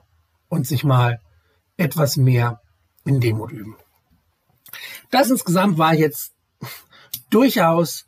und 0.49 0.67
sich 0.67 0.83
mal 0.83 1.21
etwas 1.77 2.17
mehr 2.17 2.61
in 3.05 3.19
Demut 3.19 3.51
üben. 3.51 3.77
Das 5.11 5.29
insgesamt 5.29 5.77
war 5.77 5.93
jetzt 5.93 6.33
durchaus 7.29 8.05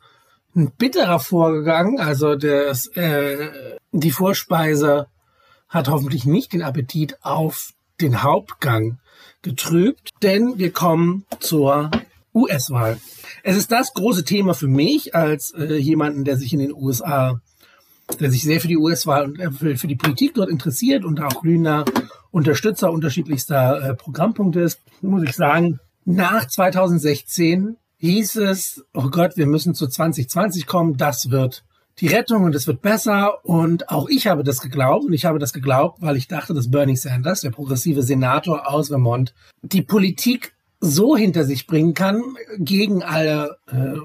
ein 0.54 0.70
bitterer 0.72 1.18
Vorgegangen. 1.18 1.98
Also 1.98 2.36
das, 2.36 2.86
äh, 2.88 3.78
die 3.92 4.10
Vorspeise 4.10 5.06
hat 5.68 5.88
hoffentlich 5.88 6.26
nicht 6.26 6.52
den 6.52 6.62
Appetit 6.62 7.16
auf 7.24 7.72
den 8.00 8.22
Hauptgang 8.22 8.98
getrübt, 9.40 10.10
denn 10.22 10.58
wir 10.58 10.72
kommen 10.72 11.24
zur 11.40 11.90
US-Wahl. 12.34 12.98
Es 13.42 13.56
ist 13.56 13.72
das 13.72 13.92
große 13.94 14.24
Thema 14.24 14.54
für 14.54 14.68
mich 14.68 15.14
als 15.14 15.52
äh, 15.52 15.76
jemanden, 15.76 16.24
der 16.24 16.36
sich 16.36 16.52
in 16.52 16.60
den 16.60 16.72
USA 16.72 17.40
der 18.20 18.30
sich 18.30 18.42
sehr 18.42 18.60
für 18.60 18.68
die 18.68 18.76
US-Wahl 18.76 19.24
und 19.24 19.38
äh, 19.38 19.50
für, 19.50 19.86
die 19.86 19.96
Politik 19.96 20.34
dort 20.34 20.50
interessiert 20.50 21.04
und 21.04 21.20
auch 21.20 21.42
glühender 21.42 21.84
Unterstützer 22.30 22.92
unterschiedlichster 22.92 23.90
äh, 23.90 23.94
Programmpunkte 23.94 24.60
ist, 24.60 24.80
muss 25.00 25.22
ich 25.22 25.34
sagen, 25.34 25.80
nach 26.04 26.46
2016 26.46 27.76
hieß 27.98 28.36
es, 28.36 28.84
oh 28.94 29.08
Gott, 29.10 29.36
wir 29.36 29.46
müssen 29.46 29.74
zu 29.74 29.86
2020 29.86 30.66
kommen, 30.66 30.96
das 30.96 31.30
wird 31.30 31.64
die 32.00 32.08
Rettung 32.08 32.44
und 32.44 32.54
es 32.54 32.66
wird 32.66 32.82
besser. 32.82 33.44
Und 33.44 33.90
auch 33.90 34.08
ich 34.08 34.26
habe 34.26 34.42
das 34.42 34.60
geglaubt. 34.60 35.04
Und 35.04 35.12
ich 35.12 35.24
habe 35.24 35.38
das 35.38 35.52
geglaubt, 35.52 36.00
weil 36.00 36.16
ich 36.16 36.28
dachte, 36.28 36.54
dass 36.54 36.70
Bernie 36.70 36.96
Sanders, 36.96 37.42
der 37.42 37.50
progressive 37.50 38.02
Senator 38.02 38.68
aus 38.68 38.88
Vermont, 38.88 39.34
die 39.62 39.82
Politik 39.82 40.54
so 40.80 41.16
hinter 41.16 41.44
sich 41.44 41.66
bringen 41.66 41.94
kann, 41.94 42.22
gegen 42.58 43.02
alle 43.02 43.58
äh, 43.70 43.96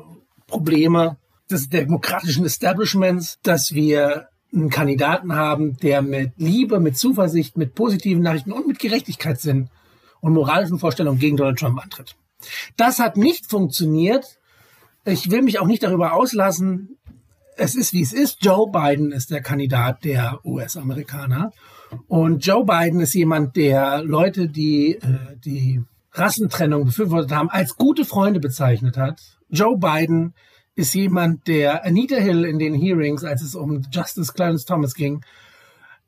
Probleme 0.46 1.18
des 1.50 1.70
demokratischen 1.70 2.46
Establishments, 2.46 3.40
dass 3.44 3.74
wir 3.74 4.28
einen 4.54 4.70
Kandidaten 4.70 5.34
haben, 5.34 5.78
der 5.78 6.02
mit 6.02 6.34
Liebe, 6.38 6.80
mit 6.80 6.98
Zuversicht, 6.98 7.58
mit 7.58 7.76
positiven 7.76 8.24
Nachrichten 8.24 8.52
und 8.52 8.68
mit 8.68 8.80
Gerechtigkeitssinn 8.80 9.70
und 10.22 10.34
moralischen 10.34 10.80
Vorstellungen 10.80 11.20
gegen 11.20 11.38
Donald 11.38 11.60
Trump 11.60 11.82
antritt. 11.82 12.16
Das 12.76 13.00
hat 13.00 13.18
nicht 13.18 13.48
funktioniert. 13.48 14.40
Ich 15.06 15.32
will 15.32 15.42
mich 15.42 15.60
auch 15.60 15.68
nicht 15.68 15.84
darüber 15.84 16.14
auslassen. 16.14 16.98
Es 17.56 17.76
ist, 17.76 17.94
wie 17.94 18.02
es 18.02 18.14
ist. 18.14 18.44
Joe 18.44 18.70
Biden 18.72 19.12
ist 19.12 19.32
der 19.32 19.42
Kandidat 19.42 20.04
der 20.04 20.40
US-Amerikaner. 20.46 21.52
Und 22.08 22.46
Joe 22.46 22.66
Biden 22.66 23.00
ist 23.00 23.14
jemand, 23.14 23.56
der 23.56 24.04
Leute, 24.04 24.50
die 24.50 24.96
äh, 24.96 25.38
die 25.44 25.82
Rassentrennung 26.12 26.86
befürwortet 26.86 27.32
haben, 27.32 27.50
als 27.50 27.76
gute 27.76 28.06
Freunde 28.06 28.40
bezeichnet 28.40 28.98
hat. 28.98 29.22
Joe 29.50 29.78
Biden 29.78 30.34
ist 30.78 30.94
jemand, 30.94 31.48
der 31.48 31.84
Anita 31.84 32.18
Hill 32.18 32.46
in 32.46 32.60
den 32.60 32.76
Hearings, 32.76 33.24
als 33.24 33.42
es 33.42 33.56
um 33.56 33.82
Justice 33.92 34.32
Clarence 34.32 34.64
Thomas 34.64 34.94
ging, 34.94 35.26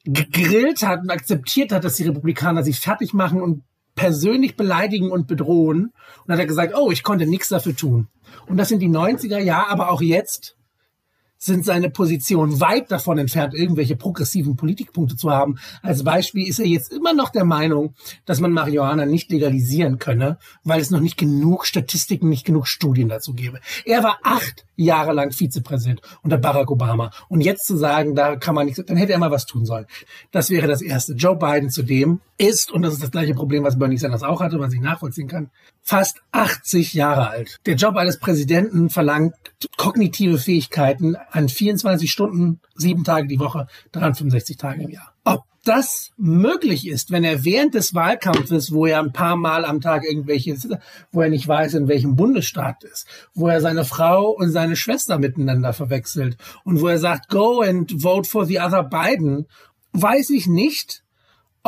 gegrillt 0.05 0.83
hat 0.83 1.01
und 1.01 1.09
akzeptiert 1.09 1.71
hat, 1.71 1.83
dass 1.83 1.95
die 1.95 2.03
Republikaner 2.03 2.63
sich 2.63 2.79
fertig 2.79 3.13
machen 3.13 3.41
und 3.41 3.63
persönlich 3.95 4.55
beleidigen 4.55 5.11
und 5.11 5.27
bedrohen. 5.27 5.91
Und 6.23 6.31
hat 6.31 6.39
er 6.39 6.45
gesagt, 6.45 6.75
oh, 6.77 6.91
ich 6.91 7.01
konnte 7.01 7.25
nichts 7.25 7.49
dafür 7.49 7.75
tun. 7.75 8.07
Und 8.45 8.57
das 8.57 8.69
sind 8.69 8.79
die 8.79 8.89
90er, 8.89 9.39
ja, 9.39 9.65
aber 9.67 9.89
auch 9.89 10.01
jetzt 10.01 10.55
sind 11.39 11.63
seine 11.65 11.89
Positionen 11.89 12.59
weit 12.59 12.91
davon 12.91 13.17
entfernt, 13.17 13.53
irgendwelche 13.53 13.95
progressiven 13.95 14.57
Politikpunkte 14.57 15.15
zu 15.15 15.31
haben. 15.31 15.57
Als 15.81 16.03
Beispiel 16.03 16.47
ist 16.47 16.59
er 16.59 16.65
jetzt 16.65 16.91
immer 16.91 17.13
noch 17.13 17.29
der 17.29 17.45
Meinung, 17.45 17.95
dass 18.25 18.41
man 18.41 18.51
Marihuana 18.51 19.05
nicht 19.05 19.31
legalisieren 19.31 19.99
könne, 19.99 20.37
weil 20.63 20.81
es 20.81 20.91
noch 20.91 20.99
nicht 20.99 21.17
genug 21.17 21.65
Statistiken, 21.65 22.27
nicht 22.27 22.45
genug 22.45 22.67
Studien 22.67 23.07
dazu 23.07 23.33
gäbe. 23.33 23.61
Er 23.85 24.03
war 24.03 24.19
acht 24.23 24.65
Jahre 24.75 25.13
lang 25.13 25.31
Vizepräsident 25.31 26.01
unter 26.23 26.37
Barack 26.37 26.69
Obama. 26.71 27.11
Und 27.29 27.41
jetzt 27.41 27.65
zu 27.65 27.77
sagen, 27.77 28.15
da 28.15 28.35
kann 28.35 28.55
man 28.55 28.65
nicht, 28.65 28.77
dann 28.89 28.97
hätte 28.97 29.13
er 29.13 29.19
mal 29.19 29.31
was 29.31 29.45
tun 29.45 29.65
sollen. 29.65 29.85
Das 30.31 30.49
wäre 30.49 30.67
das 30.67 30.81
Erste. 30.81 31.13
Joe 31.13 31.37
Biden 31.37 31.69
zudem 31.69 32.19
ist, 32.37 32.71
und 32.71 32.81
das 32.81 32.93
ist 32.93 33.03
das 33.03 33.11
gleiche 33.11 33.33
Problem, 33.33 33.63
was 33.63 33.79
Bernie 33.79 33.97
Sanders 33.97 34.23
auch 34.23 34.41
hatte, 34.41 34.59
was 34.59 34.73
ich 34.73 34.79
nachvollziehen 34.79 35.27
kann, 35.27 35.49
fast 35.89 36.21
80 36.33 36.93
Jahre 36.93 37.31
alt. 37.31 37.57
Der 37.65 37.73
Job 37.73 37.95
eines 37.95 38.19
Präsidenten 38.19 38.91
verlangt 38.91 39.33
kognitive 39.75 40.37
Fähigkeiten 40.37 41.15
an 41.31 41.49
24 41.49 42.11
Stunden, 42.11 42.61
sieben 42.75 43.03
Tage 43.03 43.27
die 43.27 43.39
Woche, 43.39 43.65
365 43.93 44.57
Tage 44.57 44.83
im 44.83 44.91
Jahr. 44.91 45.15
Ob 45.23 45.45
das 45.65 46.11
möglich 46.15 46.87
ist, 46.87 47.09
wenn 47.09 47.23
er 47.23 47.43
während 47.43 47.73
des 47.73 47.95
Wahlkampfes, 47.95 48.71
wo 48.71 48.85
er 48.85 48.99
ein 48.99 49.13
paar 49.13 49.35
Mal 49.35 49.65
am 49.65 49.81
Tag 49.81 50.03
irgendwelche, 50.05 50.55
wo 51.11 51.21
er 51.21 51.29
nicht 51.29 51.47
weiß, 51.47 51.73
in 51.73 51.87
welchem 51.87 52.15
Bundesstaat 52.15 52.83
ist, 52.83 53.07
wo 53.33 53.47
er 53.47 53.59
seine 53.59 53.83
Frau 53.83 54.29
und 54.29 54.51
seine 54.51 54.75
Schwester 54.75 55.17
miteinander 55.17 55.73
verwechselt 55.73 56.37
und 56.63 56.81
wo 56.81 56.87
er 56.87 56.99
sagt, 56.99 57.29
go 57.29 57.61
and 57.61 57.99
vote 57.99 58.29
for 58.29 58.45
the 58.45 58.59
other 58.59 58.83
Biden, 58.83 59.47
weiß 59.93 60.29
ich 60.29 60.45
nicht, 60.45 61.03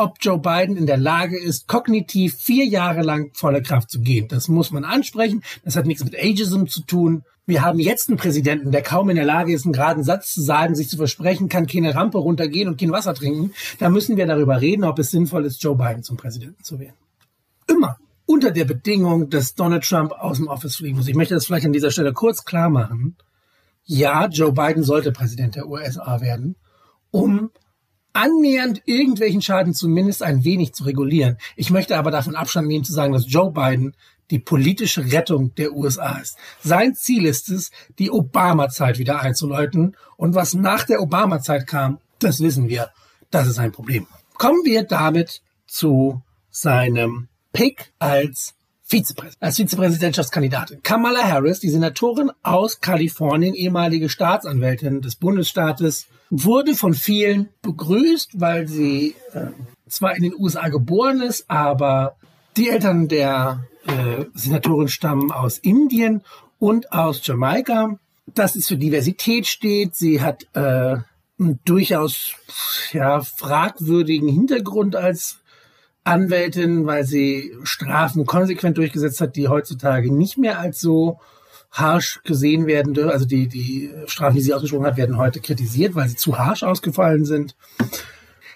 ob 0.02 0.16
Joe 0.20 0.38
Biden 0.38 0.76
in 0.76 0.86
der 0.86 0.96
Lage 0.96 1.38
ist, 1.38 1.68
kognitiv 1.68 2.34
vier 2.34 2.66
Jahre 2.66 3.02
lang 3.02 3.30
volle 3.34 3.62
Kraft 3.62 3.90
zu 3.90 4.00
gehen. 4.00 4.28
Das 4.28 4.48
muss 4.48 4.72
man 4.72 4.84
ansprechen. 4.84 5.42
Das 5.64 5.76
hat 5.76 5.86
nichts 5.86 6.04
mit 6.04 6.16
Ageism 6.16 6.66
zu 6.66 6.82
tun. 6.82 7.22
Wir 7.46 7.62
haben 7.62 7.78
jetzt 7.78 8.08
einen 8.08 8.18
Präsidenten, 8.18 8.72
der 8.72 8.82
kaum 8.82 9.10
in 9.10 9.16
der 9.16 9.24
Lage 9.24 9.52
ist, 9.52 9.64
einen 9.64 9.72
geraden 9.72 10.04
Satz 10.04 10.32
zu 10.32 10.42
sagen, 10.42 10.74
sich 10.74 10.88
zu 10.88 10.96
versprechen, 10.96 11.48
kann 11.48 11.66
keine 11.66 11.94
Rampe 11.94 12.18
runtergehen 12.18 12.68
und 12.68 12.80
kein 12.80 12.92
Wasser 12.92 13.14
trinken. 13.14 13.52
Da 13.78 13.90
müssen 13.90 14.16
wir 14.16 14.26
darüber 14.26 14.60
reden, 14.60 14.84
ob 14.84 14.98
es 14.98 15.10
sinnvoll 15.10 15.44
ist, 15.44 15.62
Joe 15.62 15.76
Biden 15.76 16.02
zum 16.02 16.16
Präsidenten 16.16 16.62
zu 16.62 16.78
wählen. 16.78 16.94
Immer 17.66 17.96
unter 18.26 18.50
der 18.50 18.64
Bedingung, 18.64 19.28
dass 19.30 19.54
Donald 19.54 19.84
Trump 19.84 20.12
aus 20.12 20.38
dem 20.38 20.48
Office 20.48 20.76
fliegen 20.76 20.96
muss. 20.96 21.08
Ich 21.08 21.14
möchte 21.14 21.34
das 21.34 21.46
vielleicht 21.46 21.66
an 21.66 21.72
dieser 21.72 21.90
Stelle 21.90 22.12
kurz 22.12 22.44
klar 22.44 22.70
machen. 22.70 23.16
Ja, 23.84 24.26
Joe 24.26 24.52
Biden 24.52 24.84
sollte 24.84 25.12
Präsident 25.12 25.56
der 25.56 25.68
USA 25.68 26.20
werden, 26.20 26.56
um 27.10 27.50
annähernd 28.12 28.82
irgendwelchen 28.84 29.42
Schaden 29.42 29.74
zumindest 29.74 30.22
ein 30.22 30.44
wenig 30.44 30.74
zu 30.74 30.84
regulieren. 30.84 31.38
Ich 31.56 31.70
möchte 31.70 31.96
aber 31.96 32.10
davon 32.10 32.36
Abstand 32.36 32.68
nehmen 32.68 32.84
zu 32.84 32.92
sagen, 32.92 33.12
dass 33.12 33.30
Joe 33.30 33.52
Biden 33.52 33.94
die 34.30 34.38
politische 34.38 35.12
Rettung 35.12 35.54
der 35.56 35.72
USA 35.74 36.18
ist. 36.18 36.36
Sein 36.62 36.94
Ziel 36.94 37.26
ist 37.26 37.50
es, 37.50 37.70
die 37.98 38.10
Obama-Zeit 38.10 38.98
wieder 38.98 39.20
einzuläuten. 39.20 39.96
Und 40.16 40.34
was 40.34 40.54
nach 40.54 40.84
der 40.84 41.02
Obama-Zeit 41.02 41.66
kam, 41.66 41.98
das 42.18 42.40
wissen 42.40 42.68
wir. 42.68 42.90
Das 43.30 43.46
ist 43.46 43.58
ein 43.58 43.72
Problem. 43.72 44.06
Kommen 44.34 44.64
wir 44.64 44.84
damit 44.84 45.42
zu 45.66 46.22
seinem 46.50 47.28
Pick 47.52 47.92
als 47.98 48.54
Vizepräsident, 48.82 49.42
als 49.42 49.56
Vizepräsidentschaftskandidatin. 49.56 50.82
Kamala 50.82 51.22
Harris, 51.22 51.60
die 51.60 51.70
Senatorin 51.70 52.30
aus 52.42 52.80
Kalifornien, 52.80 53.54
ehemalige 53.54 54.08
Staatsanwältin 54.08 55.00
des 55.00 55.16
Bundesstaates, 55.16 56.06
wurde 56.32 56.74
von 56.74 56.94
vielen 56.94 57.50
begrüßt, 57.60 58.40
weil 58.40 58.66
sie 58.66 59.14
äh, 59.34 59.48
zwar 59.86 60.16
in 60.16 60.22
den 60.22 60.34
USA 60.34 60.70
geboren 60.70 61.20
ist, 61.20 61.44
aber 61.50 62.16
die 62.56 62.70
Eltern 62.70 63.06
der 63.06 63.64
äh, 63.86 64.24
Senatorin 64.32 64.88
stammen 64.88 65.30
aus 65.30 65.58
Indien 65.58 66.22
und 66.58 66.90
aus 66.90 67.24
Jamaika. 67.24 67.98
Dass 68.34 68.56
es 68.56 68.68
für 68.68 68.78
Diversität 68.78 69.46
steht. 69.46 69.94
Sie 69.94 70.22
hat 70.22 70.46
äh, 70.54 70.96
einen 71.38 71.60
durchaus 71.64 72.32
ja, 72.92 73.20
fragwürdigen 73.20 74.28
Hintergrund 74.28 74.96
als 74.96 75.40
Anwältin, 76.04 76.86
weil 76.86 77.04
sie 77.04 77.52
Strafen 77.62 78.24
konsequent 78.24 78.78
durchgesetzt 78.78 79.20
hat, 79.20 79.36
die 79.36 79.48
heutzutage 79.48 80.12
nicht 80.12 80.38
mehr 80.38 80.58
als 80.60 80.80
so 80.80 81.18
harsh 81.72 82.20
gesehen 82.24 82.66
werden 82.66 82.94
dürfen. 82.94 83.10
Also 83.10 83.26
die, 83.26 83.48
die 83.48 83.90
Strafen, 84.06 84.36
die 84.36 84.42
sie 84.42 84.54
ausgesprochen 84.54 84.86
hat, 84.86 84.96
werden 84.96 85.16
heute 85.16 85.40
kritisiert, 85.40 85.94
weil 85.94 86.08
sie 86.08 86.16
zu 86.16 86.38
harsh 86.38 86.62
ausgefallen 86.62 87.24
sind. 87.24 87.56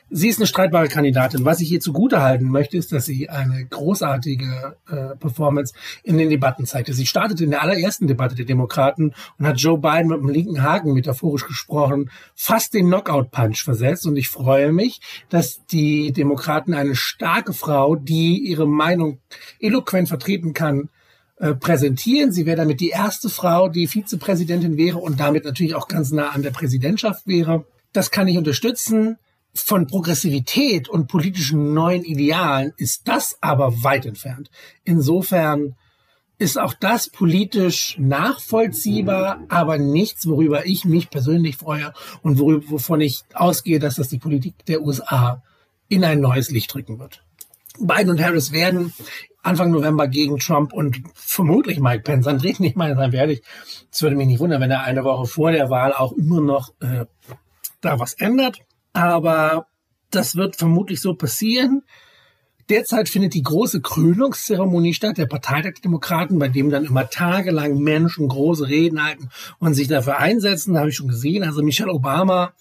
Sie 0.08 0.28
ist 0.28 0.38
eine 0.38 0.46
streitbare 0.46 0.86
Kandidatin. 0.86 1.44
Was 1.44 1.60
ich 1.60 1.72
ihr 1.72 1.80
zugutehalten 1.80 2.48
möchte, 2.48 2.76
ist, 2.76 2.92
dass 2.92 3.06
sie 3.06 3.28
eine 3.28 3.64
großartige 3.64 4.76
äh, 4.88 5.16
Performance 5.16 5.74
in 6.04 6.16
den 6.16 6.30
Debatten 6.30 6.64
zeigte. 6.64 6.92
Sie 6.92 7.06
startete 7.06 7.42
in 7.42 7.50
der 7.50 7.62
allerersten 7.62 8.06
Debatte 8.06 8.36
der 8.36 8.44
Demokraten 8.44 9.14
und 9.36 9.46
hat 9.46 9.58
Joe 9.58 9.78
Biden 9.78 10.08
mit 10.08 10.20
dem 10.20 10.28
linken 10.28 10.62
Haken, 10.62 10.92
metaphorisch 10.92 11.44
gesprochen, 11.44 12.10
fast 12.36 12.74
den 12.74 12.86
Knockout-Punch 12.86 13.64
versetzt. 13.64 14.06
Und 14.06 14.16
ich 14.16 14.28
freue 14.28 14.70
mich, 14.70 15.00
dass 15.28 15.66
die 15.66 16.12
Demokraten 16.12 16.72
eine 16.72 16.94
starke 16.94 17.52
Frau, 17.52 17.96
die 17.96 18.38
ihre 18.38 18.68
Meinung 18.68 19.18
eloquent 19.58 20.06
vertreten 20.06 20.54
kann, 20.54 20.88
äh, 21.38 21.54
präsentieren. 21.54 22.32
Sie 22.32 22.46
wäre 22.46 22.56
damit 22.56 22.80
die 22.80 22.88
erste 22.88 23.28
Frau, 23.28 23.68
die 23.68 23.86
Vizepräsidentin 23.86 24.76
wäre 24.76 24.98
und 24.98 25.20
damit 25.20 25.44
natürlich 25.44 25.74
auch 25.74 25.88
ganz 25.88 26.10
nah 26.10 26.30
an 26.30 26.42
der 26.42 26.50
Präsidentschaft 26.50 27.26
wäre. 27.26 27.66
Das 27.92 28.10
kann 28.10 28.28
ich 28.28 28.38
unterstützen. 28.38 29.18
von 29.54 29.86
Progressivität 29.86 30.88
und 30.88 31.06
politischen 31.08 31.72
neuen 31.72 32.04
Idealen 32.04 32.72
ist 32.76 33.08
das 33.08 33.38
aber 33.40 33.82
weit 33.82 34.04
entfernt. 34.04 34.50
Insofern 34.84 35.76
ist 36.38 36.58
auch 36.58 36.74
das 36.74 37.08
politisch 37.08 37.96
nachvollziehbar, 37.98 39.44
aber 39.48 39.78
nichts, 39.78 40.26
worüber 40.26 40.66
ich 40.66 40.84
mich 40.84 41.08
persönlich 41.10 41.56
freue 41.56 41.92
und 42.22 42.38
worüber, 42.38 42.70
wovon 42.70 43.00
ich 43.00 43.24
ausgehe, 43.32 43.78
dass 43.78 43.96
das 43.96 44.08
die 44.08 44.18
Politik 44.18 44.64
der 44.66 44.82
USA 44.82 45.42
in 45.88 46.04
ein 46.04 46.20
neues 46.20 46.50
Licht 46.50 46.72
drücken 46.72 46.98
wird. 46.98 47.22
Biden 47.78 48.10
und 48.10 48.22
Harris 48.22 48.52
werden 48.52 48.92
Anfang 49.46 49.70
November 49.70 50.08
gegen 50.08 50.38
Trump 50.38 50.72
und 50.72 51.02
vermutlich 51.14 51.78
Mike 51.78 52.02
Pence 52.02 52.26
antreten. 52.26 52.64
Ich 52.64 52.74
meine, 52.74 52.96
seien 52.96 53.12
wir 53.12 53.20
ehrlich, 53.20 53.42
es 53.92 54.02
würde 54.02 54.16
mich 54.16 54.26
nicht 54.26 54.40
wundern, 54.40 54.60
wenn 54.60 54.72
er 54.72 54.82
eine 54.82 55.04
Woche 55.04 55.26
vor 55.26 55.52
der 55.52 55.70
Wahl 55.70 55.92
auch 55.92 56.12
immer 56.12 56.40
noch 56.40 56.70
äh, 56.80 57.06
da 57.80 58.00
was 58.00 58.14
ändert. 58.14 58.58
Aber 58.92 59.66
das 60.10 60.34
wird 60.34 60.56
vermutlich 60.56 61.00
so 61.00 61.14
passieren. 61.14 61.82
Derzeit 62.68 63.08
findet 63.08 63.34
die 63.34 63.44
große 63.44 63.80
Krönungszeremonie 63.80 64.94
statt, 64.94 65.18
der 65.18 65.26
Parteitag 65.26 65.74
der 65.74 65.82
Demokraten, 65.82 66.40
bei 66.40 66.48
dem 66.48 66.70
dann 66.70 66.84
immer 66.84 67.08
tagelang 67.08 67.78
Menschen 67.78 68.26
große 68.26 68.66
Reden 68.66 69.04
halten 69.04 69.28
und 69.60 69.74
sich 69.74 69.86
dafür 69.86 70.18
einsetzen. 70.18 70.74
Da 70.74 70.80
habe 70.80 70.90
ich 70.90 70.96
schon 70.96 71.06
gesehen. 71.06 71.44
Also 71.44 71.62
Michelle 71.62 71.92
Obama, 71.92 72.52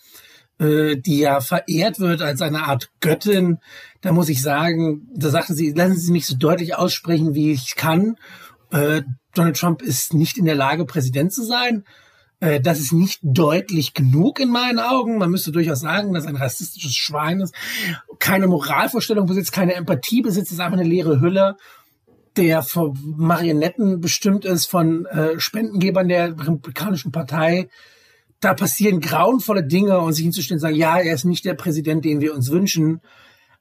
äh, 0.59 0.95
die 0.95 1.19
ja 1.19 1.41
verehrt 1.41 1.99
wird 1.99 2.21
als 2.21 2.41
eine 2.41 2.63
Art 2.63 2.89
Göttin, 3.01 3.59
da 4.01 4.11
muss 4.11 4.29
ich 4.29 4.41
sagen, 4.41 5.09
da 5.13 5.29
sagten 5.29 5.55
sie, 5.55 5.71
lassen 5.71 5.97
Sie 5.97 6.11
mich 6.11 6.27
so 6.27 6.35
deutlich 6.37 6.75
aussprechen, 6.75 7.33
wie 7.33 7.51
ich 7.51 7.75
kann. 7.75 8.15
Äh, 8.71 9.01
Donald 9.33 9.57
Trump 9.57 9.81
ist 9.81 10.13
nicht 10.13 10.37
in 10.37 10.45
der 10.45 10.55
Lage, 10.55 10.85
Präsident 10.85 11.33
zu 11.33 11.43
sein. 11.43 11.83
Äh, 12.39 12.59
das 12.59 12.79
ist 12.79 12.93
nicht 12.93 13.19
deutlich 13.23 13.93
genug 13.93 14.39
in 14.39 14.49
meinen 14.49 14.79
Augen. 14.79 15.17
Man 15.17 15.31
müsste 15.31 15.51
durchaus 15.51 15.79
sagen, 15.81 16.13
dass 16.13 16.25
ein 16.25 16.35
rassistisches 16.35 16.93
Schwein 16.93 17.41
ist, 17.41 17.55
keine 18.19 18.47
Moralvorstellung 18.47 19.25
besitzt, 19.25 19.51
keine 19.51 19.73
Empathie 19.73 20.21
besitzt, 20.21 20.51
ist 20.51 20.59
einfach 20.59 20.77
eine 20.77 20.87
leere 20.87 21.21
Hülle, 21.21 21.57
der 22.37 22.63
von 22.63 22.97
Marionetten 23.17 24.01
bestimmt 24.01 24.45
ist, 24.45 24.65
von 24.65 25.05
äh, 25.05 25.39
Spendengebern 25.39 26.07
der 26.07 26.37
Republikanischen 26.37 27.11
Partei. 27.11 27.69
Da 28.39 28.53
passieren 28.53 28.99
grauenvolle 28.99 29.63
Dinge 29.63 29.99
und 29.99 30.13
sich 30.13 30.23
hinzustellen 30.23 30.57
und 30.57 30.61
sagen, 30.61 30.75
ja, 30.75 30.97
er 30.97 31.13
ist 31.13 31.25
nicht 31.25 31.45
der 31.45 31.53
Präsident, 31.53 32.05
den 32.05 32.21
wir 32.21 32.33
uns 32.33 32.51
wünschen, 32.51 33.01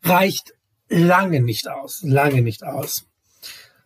reicht 0.03 0.55
lange 0.89 1.41
nicht 1.41 1.69
aus, 1.69 2.03
lange 2.03 2.43
nicht 2.43 2.65
aus. 2.65 3.07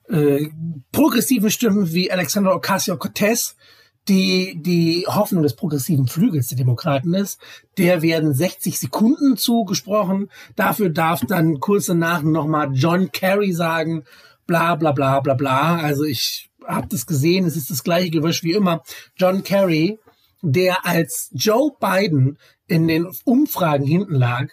Äh, 0.09 0.49
progressive 0.90 1.50
Stimmen 1.50 1.92
wie 1.92 2.11
Alexander 2.11 2.54
Ocasio-Cortez, 2.54 3.57
die 4.09 4.61
die 4.61 5.04
Hoffnung 5.07 5.42
des 5.42 5.54
progressiven 5.54 6.07
Flügels 6.07 6.49
der 6.49 6.57
Demokraten 6.57 7.12
ist. 7.14 7.40
Der 7.76 8.00
werden 8.00 8.33
60 8.33 8.78
Sekunden 8.78 9.37
zugesprochen. 9.37 10.30
Dafür 10.57 10.88
darf 10.88 11.25
dann 11.26 11.61
kurz 11.61 11.87
danach 11.87 12.23
nochmal 12.23 12.71
John 12.73 13.12
Kerry 13.12 13.52
sagen, 13.52 14.04
bla 14.47 14.76
bla 14.76 14.92
bla 14.92 15.21
bla 15.21 15.35
bla. 15.35 15.76
Also 15.76 16.04
ich 16.04 16.50
habe 16.66 16.88
das 16.88 17.07
gesehen, 17.07 17.45
es 17.45 17.57
ist 17.57 17.71
das 17.71 17.85
gleiche 17.85 18.11
Gewösch 18.11 18.42
wie 18.42 18.52
immer. 18.52 18.83
John 19.16 19.42
Kerry, 19.42 19.99
der 20.42 20.87
als 20.87 21.30
Joe 21.33 21.73
Biden 21.80 22.38
in 22.66 22.87
den 22.87 23.09
Umfragen 23.25 23.87
hinten 23.87 24.14
lag, 24.14 24.49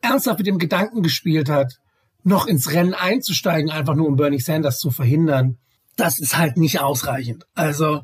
ernsthaft 0.00 0.38
mit 0.38 0.46
dem 0.46 0.58
Gedanken 0.58 1.02
gespielt 1.02 1.48
hat, 1.48 1.78
noch 2.22 2.46
ins 2.46 2.72
Rennen 2.72 2.94
einzusteigen, 2.94 3.70
einfach 3.70 3.94
nur 3.94 4.08
um 4.08 4.16
Bernie 4.16 4.40
Sanders 4.40 4.78
zu 4.78 4.90
verhindern. 4.90 5.58
Das 5.96 6.18
ist 6.18 6.36
halt 6.36 6.56
nicht 6.56 6.80
ausreichend. 6.80 7.44
Also 7.54 8.02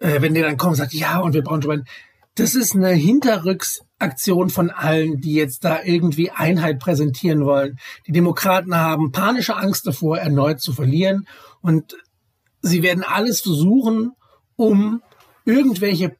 äh, 0.00 0.20
wenn 0.20 0.34
der 0.34 0.44
dann 0.44 0.56
kommt 0.56 0.72
und 0.72 0.76
sagt, 0.76 0.92
ja, 0.92 1.20
und 1.20 1.34
wir 1.34 1.42
brauchen 1.42 1.60
Joe 1.60 1.76
Biden. 1.76 1.88
Das 2.34 2.54
ist 2.54 2.74
eine 2.74 2.90
Hinterrücksaktion 2.90 4.50
von 4.50 4.70
allen, 4.70 5.20
die 5.20 5.34
jetzt 5.34 5.64
da 5.64 5.82
irgendwie 5.82 6.30
Einheit 6.30 6.78
präsentieren 6.78 7.44
wollen. 7.44 7.78
Die 8.06 8.12
Demokraten 8.12 8.74
haben 8.74 9.12
panische 9.12 9.56
Angst 9.56 9.86
davor, 9.86 10.18
erneut 10.18 10.60
zu 10.60 10.72
verlieren. 10.72 11.26
Und 11.60 11.96
sie 12.62 12.82
werden 12.82 13.04
alles 13.04 13.40
versuchen, 13.40 14.12
um 14.56 15.02
irgendwelche 15.44 16.16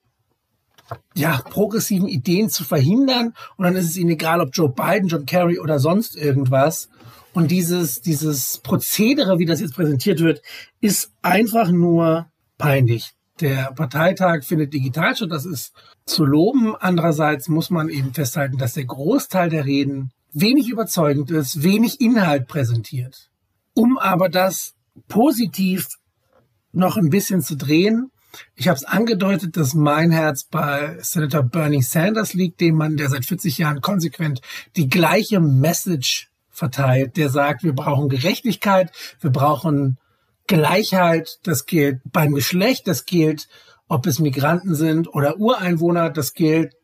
ja, 1.14 1.40
progressiven 1.50 2.08
Ideen 2.08 2.48
zu 2.48 2.64
verhindern. 2.64 3.34
Und 3.56 3.64
dann 3.64 3.76
ist 3.76 3.86
es 3.86 3.96
ihnen 3.96 4.10
egal, 4.10 4.40
ob 4.40 4.50
Joe 4.52 4.70
Biden, 4.70 5.08
John 5.08 5.26
Kerry 5.26 5.58
oder 5.58 5.78
sonst 5.78 6.16
irgendwas. 6.16 6.88
Und 7.32 7.50
dieses, 7.50 8.00
dieses 8.00 8.58
Prozedere, 8.58 9.38
wie 9.38 9.46
das 9.46 9.60
jetzt 9.60 9.74
präsentiert 9.74 10.20
wird, 10.20 10.42
ist 10.80 11.12
einfach 11.22 11.70
nur 11.70 12.26
peinlich. 12.58 13.12
Der 13.40 13.72
Parteitag 13.72 14.42
findet 14.44 14.74
digital 14.74 15.16
statt, 15.16 15.30
das 15.30 15.46
ist 15.46 15.72
zu 16.04 16.24
loben. 16.24 16.74
Andererseits 16.78 17.48
muss 17.48 17.70
man 17.70 17.88
eben 17.88 18.12
festhalten, 18.12 18.58
dass 18.58 18.74
der 18.74 18.84
Großteil 18.84 19.48
der 19.48 19.64
Reden 19.64 20.10
wenig 20.32 20.68
überzeugend 20.68 21.30
ist, 21.30 21.62
wenig 21.62 22.00
Inhalt 22.00 22.48
präsentiert. 22.48 23.30
Um 23.74 23.98
aber 23.98 24.28
das 24.28 24.74
positiv 25.08 25.88
noch 26.72 26.96
ein 26.96 27.10
bisschen 27.10 27.40
zu 27.40 27.56
drehen, 27.56 28.10
ich 28.54 28.68
habe 28.68 28.76
es 28.76 28.84
angedeutet, 28.84 29.56
dass 29.56 29.74
mein 29.74 30.10
Herz 30.10 30.44
bei 30.44 30.96
Senator 31.00 31.42
Bernie 31.42 31.82
Sanders 31.82 32.34
liegt, 32.34 32.60
dem 32.60 32.76
Mann, 32.76 32.96
der 32.96 33.08
seit 33.08 33.24
40 33.24 33.58
Jahren 33.58 33.80
konsequent 33.80 34.40
die 34.76 34.88
gleiche 34.88 35.40
Message 35.40 36.30
verteilt, 36.48 37.16
der 37.16 37.30
sagt, 37.30 37.62
wir 37.62 37.72
brauchen 37.72 38.08
Gerechtigkeit, 38.08 38.92
wir 39.20 39.30
brauchen 39.30 39.98
Gleichheit, 40.46 41.38
das 41.44 41.66
gilt 41.66 42.00
beim 42.04 42.34
Geschlecht, 42.34 42.86
das 42.86 43.04
gilt, 43.04 43.48
ob 43.88 44.06
es 44.06 44.18
Migranten 44.18 44.74
sind 44.74 45.12
oder 45.12 45.38
Ureinwohner, 45.38 46.10
das 46.10 46.34
gilt 46.34 46.74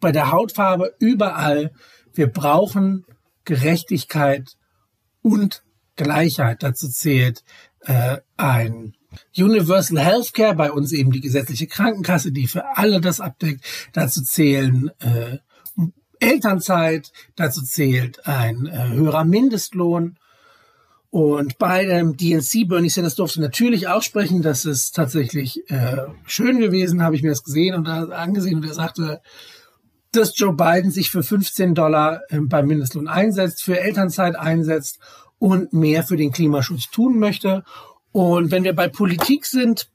bei 0.00 0.12
der 0.12 0.30
Hautfarbe, 0.30 0.94
überall. 0.98 1.72
Wir 2.14 2.28
brauchen 2.28 3.04
Gerechtigkeit 3.44 4.56
und 5.22 5.62
Gleichheit. 5.96 6.62
Dazu 6.62 6.88
zählt 6.88 7.44
äh, 7.80 8.18
ein 8.36 8.94
Universal 9.36 9.98
Healthcare, 9.98 10.54
bei 10.54 10.70
uns 10.70 10.92
eben 10.92 11.10
die 11.10 11.20
gesetzliche 11.20 11.66
Krankenkasse, 11.66 12.32
die 12.32 12.46
für 12.46 12.76
alle 12.76 13.00
das 13.00 13.20
abdeckt. 13.20 13.64
Dazu 13.92 14.22
zählen 14.22 14.90
äh, 15.00 15.38
Elternzeit, 16.20 17.12
dazu 17.36 17.62
zählt 17.62 18.26
ein 18.26 18.66
äh, 18.66 18.88
höherer 18.88 19.24
Mindestlohn 19.24 20.18
und 21.10 21.58
bei 21.58 21.86
dem 21.86 22.16
DNC, 22.16 22.68
Bernie 22.68 22.90
Sanders 22.90 23.14
durfte 23.14 23.40
natürlich 23.40 23.88
auch 23.88 24.02
sprechen. 24.02 24.42
Das 24.42 24.66
ist 24.66 24.94
tatsächlich 24.94 25.68
äh, 25.70 26.06
schön 26.26 26.60
gewesen, 26.60 27.02
habe 27.02 27.16
ich 27.16 27.22
mir 27.22 27.30
das 27.30 27.44
gesehen 27.44 27.74
und 27.74 27.88
angesehen. 27.88 28.56
Und 28.56 28.66
er 28.66 28.74
sagte, 28.74 29.22
dass 30.12 30.38
Joe 30.38 30.54
Biden 30.54 30.90
sich 30.90 31.10
für 31.10 31.22
15 31.22 31.74
Dollar 31.74 32.20
äh, 32.28 32.40
beim 32.40 32.66
Mindestlohn 32.66 33.08
einsetzt, 33.08 33.62
für 33.62 33.80
Elternzeit 33.80 34.36
einsetzt 34.36 34.98
und 35.38 35.72
mehr 35.72 36.02
für 36.02 36.16
den 36.16 36.32
Klimaschutz 36.32 36.90
tun 36.90 37.18
möchte. 37.18 37.64
Und 38.12 38.50
wenn 38.50 38.64
wir 38.64 38.74
bei 38.74 38.88
Politik 38.88 39.46
sind, 39.46 39.90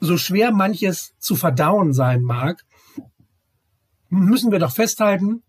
so 0.00 0.16
schwer 0.16 0.52
manches 0.52 1.14
zu 1.18 1.36
verdauen 1.36 1.92
sein 1.92 2.22
mag, 2.22 2.64
müssen 4.08 4.52
wir 4.52 4.58
doch 4.58 4.72
festhalten, 4.72 5.42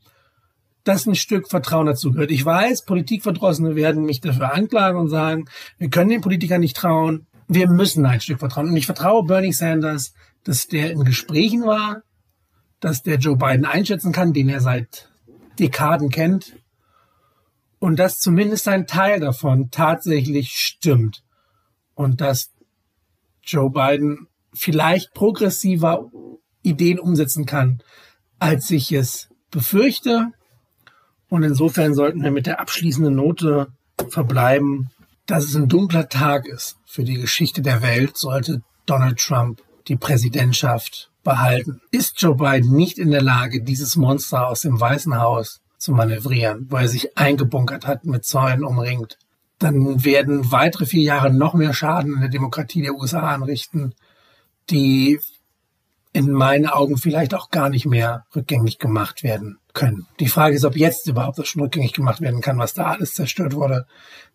dass 0.84 1.08
ein 1.08 1.16
Stück 1.16 1.50
Vertrauen 1.50 1.88
dazu 1.88 2.12
gehört. 2.12 2.32
Ich 2.32 2.46
weiß, 2.46 2.86
Politikverdrossene 2.86 3.76
werden 3.76 4.06
mich 4.06 4.22
dafür 4.22 4.54
anklagen 4.54 5.00
und 5.00 5.10
sagen, 5.10 5.46
wir 5.78 5.90
können 5.90 6.10
den 6.10 6.22
Politikern 6.22 6.62
nicht 6.62 6.78
trauen. 6.78 7.26
Wir 7.48 7.68
müssen 7.68 8.06
ein 8.06 8.22
Stück 8.22 8.40
vertrauen. 8.40 8.70
Und 8.70 8.78
ich 8.78 8.86
vertraue 8.86 9.26
Bernie 9.26 9.54
Sanders, 9.54 10.14
dass 10.44 10.68
der 10.68 10.92
in 10.92 11.04
Gesprächen 11.04 11.64
war, 11.64 12.04
dass 12.80 13.02
der 13.02 13.18
Joe 13.18 13.36
Biden 13.36 13.66
einschätzen 13.66 14.12
kann, 14.12 14.32
den 14.32 14.48
er 14.48 14.62
seit 14.62 15.10
Dekaden 15.58 16.10
kennt. 16.10 16.54
Und 17.80 17.98
dass 17.98 18.20
zumindest 18.20 18.68
ein 18.68 18.88
Teil 18.88 19.20
davon 19.20 19.70
tatsächlich 19.72 20.52
stimmt. 20.54 21.25
Und 21.96 22.22
dass 22.22 22.52
Joe 23.44 23.70
Biden 23.70 24.28
vielleicht 24.54 25.14
progressiver 25.14 26.12
Ideen 26.62 27.00
umsetzen 27.00 27.46
kann, 27.46 27.82
als 28.40 28.70
ich 28.72 28.92
es 28.92 29.30
befürchte. 29.52 30.32
Und 31.30 31.44
insofern 31.44 31.94
sollten 31.94 32.24
wir 32.24 32.32
mit 32.32 32.46
der 32.46 32.60
abschließenden 32.60 33.16
Note 33.16 33.68
verbleiben, 34.10 34.90
dass 35.26 35.46
es 35.46 35.56
ein 35.56 35.68
dunkler 35.68 36.10
Tag 36.10 36.48
ist 36.48 36.78
für 36.86 37.04
die 37.04 37.16
Geschichte 37.16 37.62
der 37.62 37.82
Welt, 37.82 38.18
sollte 38.18 38.62
Donald 38.86 39.20
Trump 39.20 39.62
die 39.88 39.96
Präsidentschaft 39.96 41.12
behalten. 41.24 41.82
Ist 41.92 42.22
Joe 42.22 42.36
Biden 42.36 42.74
nicht 42.74 42.98
in 42.98 43.12
der 43.12 43.22
Lage, 43.22 43.64
dieses 43.64 43.96
Monster 43.96 44.48
aus 44.48 44.62
dem 44.62 44.80
Weißen 44.80 45.20
Haus 45.20 45.62
zu 45.78 45.92
manövrieren, 45.92 46.68
weil 46.70 46.86
er 46.86 46.90
sich 46.90 47.18
eingebunkert 47.18 47.88
hat, 47.88 48.06
mit 48.06 48.26
Zäunen 48.26 48.64
umringt, 48.64 49.18
dann 49.60 50.04
werden 50.04 50.52
weitere 50.52 50.86
vier 50.86 51.04
Jahre 51.04 51.34
noch 51.34 51.54
mehr 51.54 51.74
Schaden 51.74 52.14
in 52.14 52.20
der 52.22 52.30
Demokratie 52.30 52.82
der 52.82 52.96
USA 52.96 53.34
anrichten, 53.34 53.94
die 54.70 55.20
in 56.16 56.32
meinen 56.32 56.68
Augen 56.68 56.98
vielleicht 56.98 57.34
auch 57.34 57.50
gar 57.50 57.70
nicht 57.70 57.86
mehr 57.86 58.26
rückgängig 58.36 58.80
gemacht 58.80 59.22
werden 59.22 59.58
können. 59.74 60.08
Die 60.20 60.30
Frage 60.30 60.56
ist, 60.56 60.64
ob 60.64 60.78
jetzt 60.78 61.08
überhaupt 61.08 61.38
das 61.38 61.48
schon 61.48 61.62
rückgängig 61.62 61.94
gemacht 61.94 62.22
werden 62.22 62.42
kann, 62.42 62.58
was 62.58 62.74
da 62.74 62.86
alles 62.86 63.14
zerstört 63.14 63.54
wurde. 63.54 63.86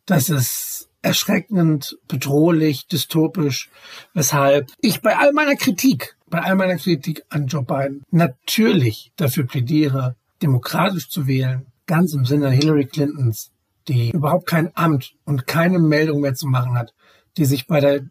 Das 0.05 0.29
ist 0.29 0.91
erschreckend, 1.03 1.99
bedrohlich, 2.07 2.87
dystopisch, 2.87 3.71
weshalb 4.13 4.71
ich 4.81 5.01
bei 5.01 5.17
all 5.17 5.33
meiner 5.33 5.57
Kritik, 5.57 6.17
bei 6.29 6.41
all 6.41 6.55
meiner 6.55 6.77
Kritik 6.77 7.25
an 7.31 7.47
Joe 7.47 7.63
Biden 7.63 8.03
natürlich 8.11 9.13
dafür 9.17 9.47
plädiere, 9.47 10.17
demokratisch 10.43 11.09
zu 11.09 11.27
wählen, 11.27 11.67
ganz 11.87 12.13
im 12.13 12.27
Sinne 12.27 12.51
Hillary 12.51 12.87
Clintons, 12.87 13.51
die 13.89 14.11
überhaupt 14.11 14.47
kein 14.47 14.71
Amt 14.77 15.15
und 15.25 15.47
keine 15.47 15.79
Meldung 15.79 16.21
mehr 16.21 16.35
zu 16.35 16.47
machen 16.47 16.77
hat, 16.77 16.95
die 17.37 17.45
sich 17.45 17.67
bei 17.67 17.81
der, 17.81 18.03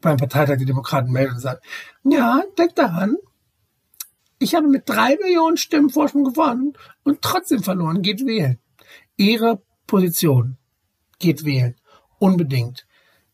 beim 0.00 0.16
Parteitag 0.16 0.58
der 0.58 0.66
Demokraten 0.66 1.10
meldet 1.10 1.34
und 1.34 1.40
sagt, 1.40 1.64
ja, 2.04 2.42
denk 2.58 2.74
daran, 2.74 3.16
ich 4.38 4.54
habe 4.54 4.68
mit 4.68 4.88
drei 4.88 5.16
Millionen 5.22 5.56
Stimmen 5.56 5.90
Vorsprung 5.90 6.24
gewonnen 6.24 6.74
und 7.02 7.22
trotzdem 7.22 7.62
verloren, 7.62 8.02
geht 8.02 8.26
wählen. 8.26 8.58
Ihre 9.16 9.62
Position 9.86 10.58
geht 11.18 11.44
wählen. 11.44 11.76
Unbedingt 12.18 12.86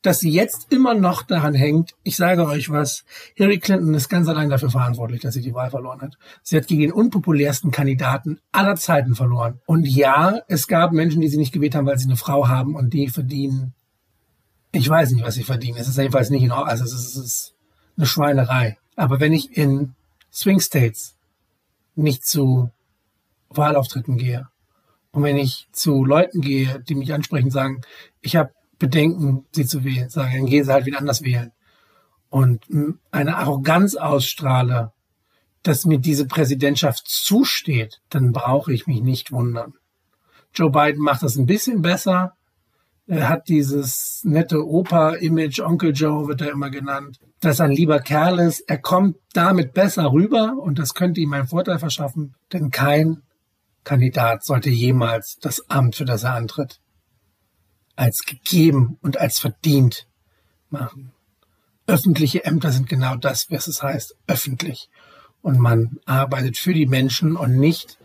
dass 0.03 0.21
sie 0.21 0.31
jetzt 0.31 0.73
immer 0.73 0.95
noch 0.95 1.23
daran 1.23 1.55
hängt. 1.55 1.95
Ich 2.03 2.17
sage 2.17 2.47
euch 2.47 2.71
was, 2.71 3.05
Hillary 3.35 3.59
Clinton 3.59 3.93
ist 3.95 4.09
ganz 4.09 4.29
allein 4.29 4.49
dafür 4.49 4.71
verantwortlich, 4.71 5.21
dass 5.21 5.35
sie 5.35 5.43
die 5.43 5.53
Wahl 5.53 5.71
verloren 5.71 6.01
hat. 6.01 6.17
Sie 6.43 6.57
hat 6.57 6.67
gegen 6.67 6.81
den 6.81 6.93
unpopulärsten 6.93 7.71
Kandidaten 7.71 8.41
aller 8.51 8.77
Zeiten 8.77 9.15
verloren. 9.15 9.61
Und 9.67 9.87
ja, 9.87 10.41
es 10.49 10.67
gab 10.67 10.93
Menschen, 10.93 11.21
die 11.21 11.29
sie 11.29 11.37
nicht 11.37 11.53
gewählt 11.53 11.75
haben, 11.75 11.87
weil 11.87 11.99
sie 11.99 12.07
eine 12.07 12.17
Frau 12.17 12.49
haben 12.49 12.75
und 12.75 12.95
die 12.95 13.09
verdienen. 13.09 13.75
Ich 14.73 14.89
weiß 14.89 15.11
nicht, 15.11 15.25
was 15.25 15.35
sie 15.35 15.45
verdienen. 15.45 15.77
Es 15.79 15.89
ist 15.89 15.99
jedenfalls 15.99 16.31
nicht 16.31 16.43
in 16.43 16.53
Ordnung. 16.53 16.69
Also 16.69 16.85
es 16.85 16.95
ist, 16.95 17.17
es 17.17 17.25
ist 17.25 17.55
eine 17.97 18.07
Schweinerei. 18.07 18.79
Aber 18.97 19.21
wenn 19.21 19.33
ich 19.33 19.57
in 19.57 19.95
Swing 20.33 20.61
States 20.61 21.17
nicht 21.95 22.25
zu 22.25 22.71
Wahlauftritten 23.51 24.17
gehe 24.17 24.49
und 25.11 25.25
wenn 25.25 25.37
ich 25.37 25.69
zu 25.73 26.05
Leuten 26.05 26.41
gehe, 26.41 26.81
die 26.89 26.95
mich 26.95 27.13
ansprechen, 27.13 27.51
sagen, 27.51 27.83
ich 28.21 28.37
habe 28.37 28.53
Bedenken, 28.81 29.45
sie 29.53 29.67
zu 29.67 29.85
wählen, 29.85 30.09
sagen, 30.09 30.33
dann 30.33 30.47
gehen 30.47 30.65
sie 30.65 30.73
halt 30.73 30.87
wieder 30.87 30.99
anders 30.99 31.23
wählen. 31.23 31.53
Und 32.31 32.65
eine 33.13 33.37
Arroganz 33.37 33.95
ausstrahle, 33.95 34.93
dass 35.63 35.85
mir 35.85 35.99
diese 35.99 36.27
Präsidentschaft 36.27 37.07
zusteht, 37.07 38.01
dann 38.09 38.33
brauche 38.33 38.73
ich 38.73 38.87
mich 38.87 39.03
nicht 39.03 39.31
wundern. 39.31 39.75
Joe 40.55 40.71
Biden 40.71 41.03
macht 41.03 41.23
das 41.23 41.37
ein 41.37 41.47
bisschen 41.47 41.83
besser. 41.83 42.33
Er 43.07 43.29
hat 43.29 43.49
dieses 43.49 44.23
nette 44.25 44.67
Opa-Image, 44.67 45.61
Onkel 45.61 45.93
Joe 45.93 46.29
wird 46.29 46.41
er 46.41 46.51
immer 46.51 46.71
genannt, 46.71 47.19
dass 47.41 47.61
ein 47.61 47.73
lieber 47.73 47.99
Kerl 47.99 48.39
ist. 48.39 48.61
Er 48.61 48.79
kommt 48.79 49.17
damit 49.35 49.75
besser 49.75 50.11
rüber 50.13 50.57
und 50.59 50.79
das 50.79 50.95
könnte 50.95 51.21
ihm 51.21 51.33
einen 51.33 51.49
Vorteil 51.49 51.79
verschaffen, 51.79 52.35
denn 52.53 52.71
kein 52.71 53.23
Kandidat 53.85 54.45
sollte 54.45 54.71
jemals 54.71 55.37
das 55.41 55.69
Amt, 55.69 55.97
für 55.97 56.05
das 56.05 56.25
er 56.25 56.35
antritt, 56.35 56.80
als 57.97 58.19
gegeben 58.27 58.99
und 59.03 59.19
als 59.19 59.39
verdient 59.39 60.07
machen. 60.71 61.13
Öffentliche 61.87 62.45
Ämter 62.45 62.73
sind 62.73 62.89
genau 62.89 63.17
das, 63.17 63.51
was 63.51 63.67
es 63.67 63.83
heißt, 63.83 64.17
öffentlich. 64.27 64.89
Und 65.43 65.59
man 65.59 65.99
arbeitet 66.07 66.57
für 66.59 66.75
die 66.75 66.87
Menschen 66.87 67.37
und 67.37 67.57
nicht, 67.57 67.99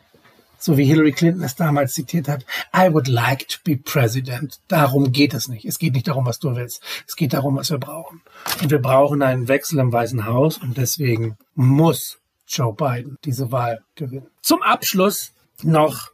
so 0.57 0.77
wie 0.77 0.85
Hillary 0.85 1.11
Clinton 1.11 1.43
es 1.43 1.55
damals 1.55 1.93
zitiert 1.93 2.27
hat, 2.27 2.45
I 2.75 2.91
would 2.91 3.07
like 3.07 3.47
to 3.49 3.59
be 3.63 3.77
president. 3.77 4.59
Darum 4.67 5.11
geht 5.11 5.33
es 5.33 5.47
nicht. 5.47 5.65
Es 5.65 5.77
geht 5.77 5.93
nicht 5.93 6.07
darum, 6.07 6.25
was 6.25 6.39
du 6.39 6.55
willst. 6.55 6.81
Es 7.07 7.15
geht 7.15 7.33
darum, 7.33 7.57
was 7.57 7.69
wir 7.69 7.77
brauchen. 7.77 8.21
Und 8.61 8.71
wir 8.71 8.81
brauchen 8.81 9.21
einen 9.21 9.47
Wechsel 9.47 9.79
im 9.79 9.91
Weißen 9.93 10.25
Haus 10.25 10.57
und 10.57 10.77
deswegen 10.77 11.37
muss 11.53 12.17
Joe 12.47 12.73
Biden 12.73 13.17
diese 13.23 13.51
Wahl 13.51 13.83
gewinnen. 13.95 14.27
Zum 14.41 14.61
Abschluss 14.61 15.33
noch 15.61 16.09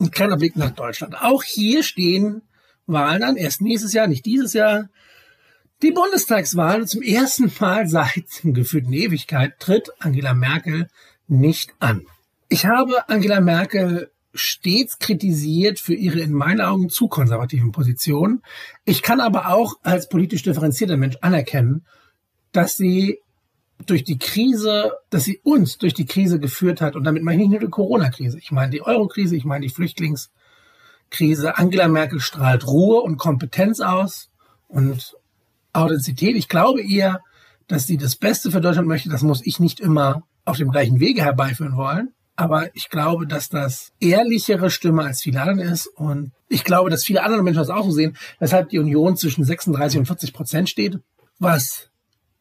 ein 0.00 0.10
kleiner 0.10 0.36
Blick 0.36 0.56
nach 0.56 0.70
Deutschland. 0.70 1.22
Auch 1.22 1.42
hier 1.42 1.82
stehen 1.82 2.42
Wahlen 2.86 3.22
an, 3.22 3.36
erst 3.36 3.60
nächstes 3.60 3.92
Jahr, 3.92 4.06
nicht 4.06 4.26
dieses 4.26 4.52
Jahr. 4.52 4.88
Die 5.82 5.90
Bundestagswahl 5.90 6.86
zum 6.86 7.02
ersten 7.02 7.50
Mal 7.58 7.88
seit 7.88 8.24
gefühlten 8.42 8.92
Ewigkeit 8.92 9.58
tritt 9.58 9.90
Angela 9.98 10.34
Merkel 10.34 10.88
nicht 11.26 11.74
an. 11.80 12.06
Ich 12.48 12.66
habe 12.66 13.08
Angela 13.08 13.40
Merkel 13.40 14.10
stets 14.34 14.98
kritisiert 14.98 15.78
für 15.78 15.94
ihre 15.94 16.20
in 16.20 16.32
meinen 16.32 16.60
Augen 16.60 16.88
zu 16.88 17.08
konservativen 17.08 17.72
Positionen. 17.72 18.42
Ich 18.84 19.02
kann 19.02 19.20
aber 19.20 19.48
auch 19.48 19.74
als 19.82 20.08
politisch 20.08 20.42
differenzierter 20.42 20.96
Mensch 20.96 21.16
anerkennen, 21.20 21.84
dass 22.52 22.74
sie 22.74 23.18
durch 23.86 24.04
die 24.04 24.18
Krise, 24.18 24.92
dass 25.10 25.24
sie 25.24 25.40
uns 25.42 25.78
durch 25.78 25.94
die 25.94 26.06
Krise 26.06 26.38
geführt 26.38 26.80
hat. 26.80 26.94
Und 26.94 27.04
damit 27.04 27.22
meine 27.22 27.42
ich 27.42 27.48
nicht 27.48 27.60
nur 27.60 27.68
die 27.68 27.72
Corona-Krise. 27.72 28.38
Ich 28.38 28.52
meine 28.52 28.70
die 28.70 28.82
Euro-Krise, 28.82 29.36
ich 29.36 29.44
meine 29.44 29.66
die 29.66 29.72
Flüchtlings- 29.72 30.30
Krise. 31.12 31.56
Angela 31.56 31.86
Merkel 31.88 32.20
strahlt 32.20 32.66
Ruhe 32.66 33.00
und 33.02 33.18
Kompetenz 33.18 33.80
aus 33.80 34.30
und 34.66 35.14
Authentizität. 35.72 36.36
Ich 36.36 36.48
glaube 36.48 36.80
ihr, 36.80 37.20
dass 37.68 37.86
sie 37.86 37.96
das 37.96 38.16
Beste 38.16 38.50
für 38.50 38.60
Deutschland 38.60 38.88
möchte. 38.88 39.08
Das 39.08 39.22
muss 39.22 39.46
ich 39.46 39.60
nicht 39.60 39.80
immer 39.80 40.24
auf 40.44 40.56
dem 40.56 40.70
gleichen 40.70 40.98
Wege 40.98 41.22
herbeiführen 41.22 41.76
wollen. 41.76 42.12
Aber 42.34 42.74
ich 42.74 42.88
glaube, 42.88 43.26
dass 43.26 43.48
das 43.48 43.92
ehrlichere 44.00 44.70
Stimme 44.70 45.04
als 45.04 45.22
viele 45.22 45.42
andere 45.42 45.68
ist. 45.68 45.86
Und 45.86 46.32
ich 46.48 46.64
glaube, 46.64 46.90
dass 46.90 47.04
viele 47.04 47.22
andere 47.22 47.42
Menschen 47.42 47.58
das 47.58 47.70
auch 47.70 47.84
so 47.84 47.90
sehen, 47.90 48.16
weshalb 48.40 48.70
die 48.70 48.78
Union 48.78 49.16
zwischen 49.16 49.44
36 49.44 50.00
und 50.00 50.06
40 50.06 50.32
Prozent 50.32 50.68
steht, 50.68 50.98
was 51.38 51.90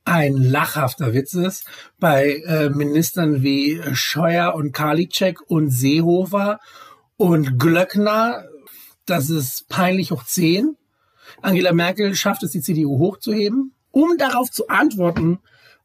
ein 0.06 0.34
lachhafter 0.34 1.14
Witz 1.14 1.34
ist. 1.34 1.66
Bei 2.00 2.42
äh, 2.46 2.70
Ministern 2.70 3.44
wie 3.44 3.82
Scheuer 3.94 4.56
und 4.56 4.72
Karliczek 4.72 5.42
und 5.48 5.70
Seehofer 5.70 6.60
und 7.18 7.60
Glöckner 7.60 8.46
das 9.12 9.30
ist 9.30 9.68
peinlich 9.68 10.12
hoch 10.12 10.24
10. 10.24 10.78
Angela 11.42 11.74
Merkel 11.74 12.16
schafft 12.16 12.44
es, 12.44 12.52
die 12.52 12.62
CDU 12.62 12.98
hochzuheben, 12.98 13.74
um 13.92 14.18
darauf 14.18 14.50
zu 14.50 14.70
antworten 14.70 15.40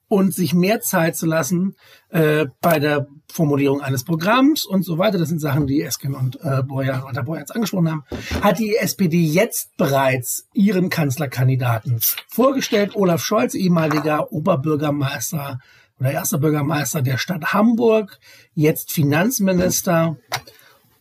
und 0.08 0.32
sich 0.32 0.54
mehr 0.54 0.80
Zeit 0.80 1.16
zu 1.16 1.26
lassen 1.26 1.74
äh, 2.10 2.46
bei 2.60 2.78
der 2.78 3.08
Formulierung 3.30 3.80
eines 3.80 4.04
Programms 4.04 4.64
und 4.64 4.84
so 4.84 4.98
weiter. 4.98 5.18
Das 5.18 5.28
sind 5.28 5.40
Sachen, 5.40 5.66
die 5.66 5.82
Esken 5.82 6.14
und 6.14 6.38
äh, 6.42 6.62
Boyan 6.62 7.02
und 7.02 7.16
Herr 7.16 7.24
Boyans 7.24 7.50
angesprochen 7.50 7.90
haben. 7.90 8.04
Hat 8.40 8.60
die 8.60 8.76
SPD 8.76 9.20
jetzt 9.20 9.76
bereits 9.76 10.46
ihren 10.54 10.88
Kanzlerkandidaten 10.88 12.00
vorgestellt? 12.28 12.94
Olaf 12.94 13.24
Scholz, 13.24 13.54
ehemaliger 13.54 14.32
Oberbürgermeister 14.32 15.58
oder 15.98 16.12
erster 16.12 16.38
Bürgermeister 16.38 17.02
der 17.02 17.18
Stadt 17.18 17.52
Hamburg, 17.52 18.20
jetzt 18.54 18.92
Finanzminister 18.92 20.16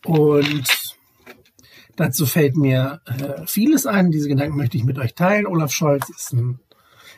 und 0.06 0.85
Dazu 1.96 2.26
fällt 2.26 2.58
mir 2.58 3.02
äh, 3.06 3.46
vieles 3.46 3.86
ein. 3.86 4.12
Diese 4.12 4.28
Gedanken 4.28 4.58
möchte 4.58 4.78
ich 4.78 4.84
mit 4.84 5.00
euch 5.00 5.16
teilen. 5.16 5.48
Olaf 5.48 5.72
Scholz 5.72 6.10
ist 6.10 6.34
ein, 6.34 6.60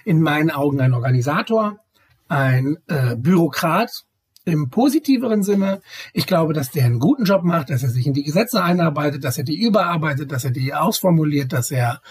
in 0.05 0.21
meinen 0.21 0.51
Augen 0.51 0.79
ein 0.79 0.93
Organisator, 0.93 1.79
ein 2.27 2.77
äh, 2.87 3.15
Bürokrat 3.15 4.05
im 4.45 4.69
positiveren 4.69 5.43
Sinne. 5.43 5.81
Ich 6.13 6.25
glaube, 6.25 6.53
dass 6.53 6.71
der 6.71 6.85
einen 6.85 6.99
guten 6.99 7.25
Job 7.25 7.43
macht, 7.43 7.69
dass 7.69 7.83
er 7.83 7.89
sich 7.89 8.07
in 8.07 8.13
die 8.13 8.23
Gesetze 8.23 8.63
einarbeitet, 8.63 9.23
dass 9.23 9.37
er 9.37 9.43
die 9.43 9.59
überarbeitet, 9.59 10.31
dass 10.31 10.45
er 10.45 10.51
die 10.51 10.73
ausformuliert, 10.73 11.51
dass 11.51 11.69
er 11.71 12.01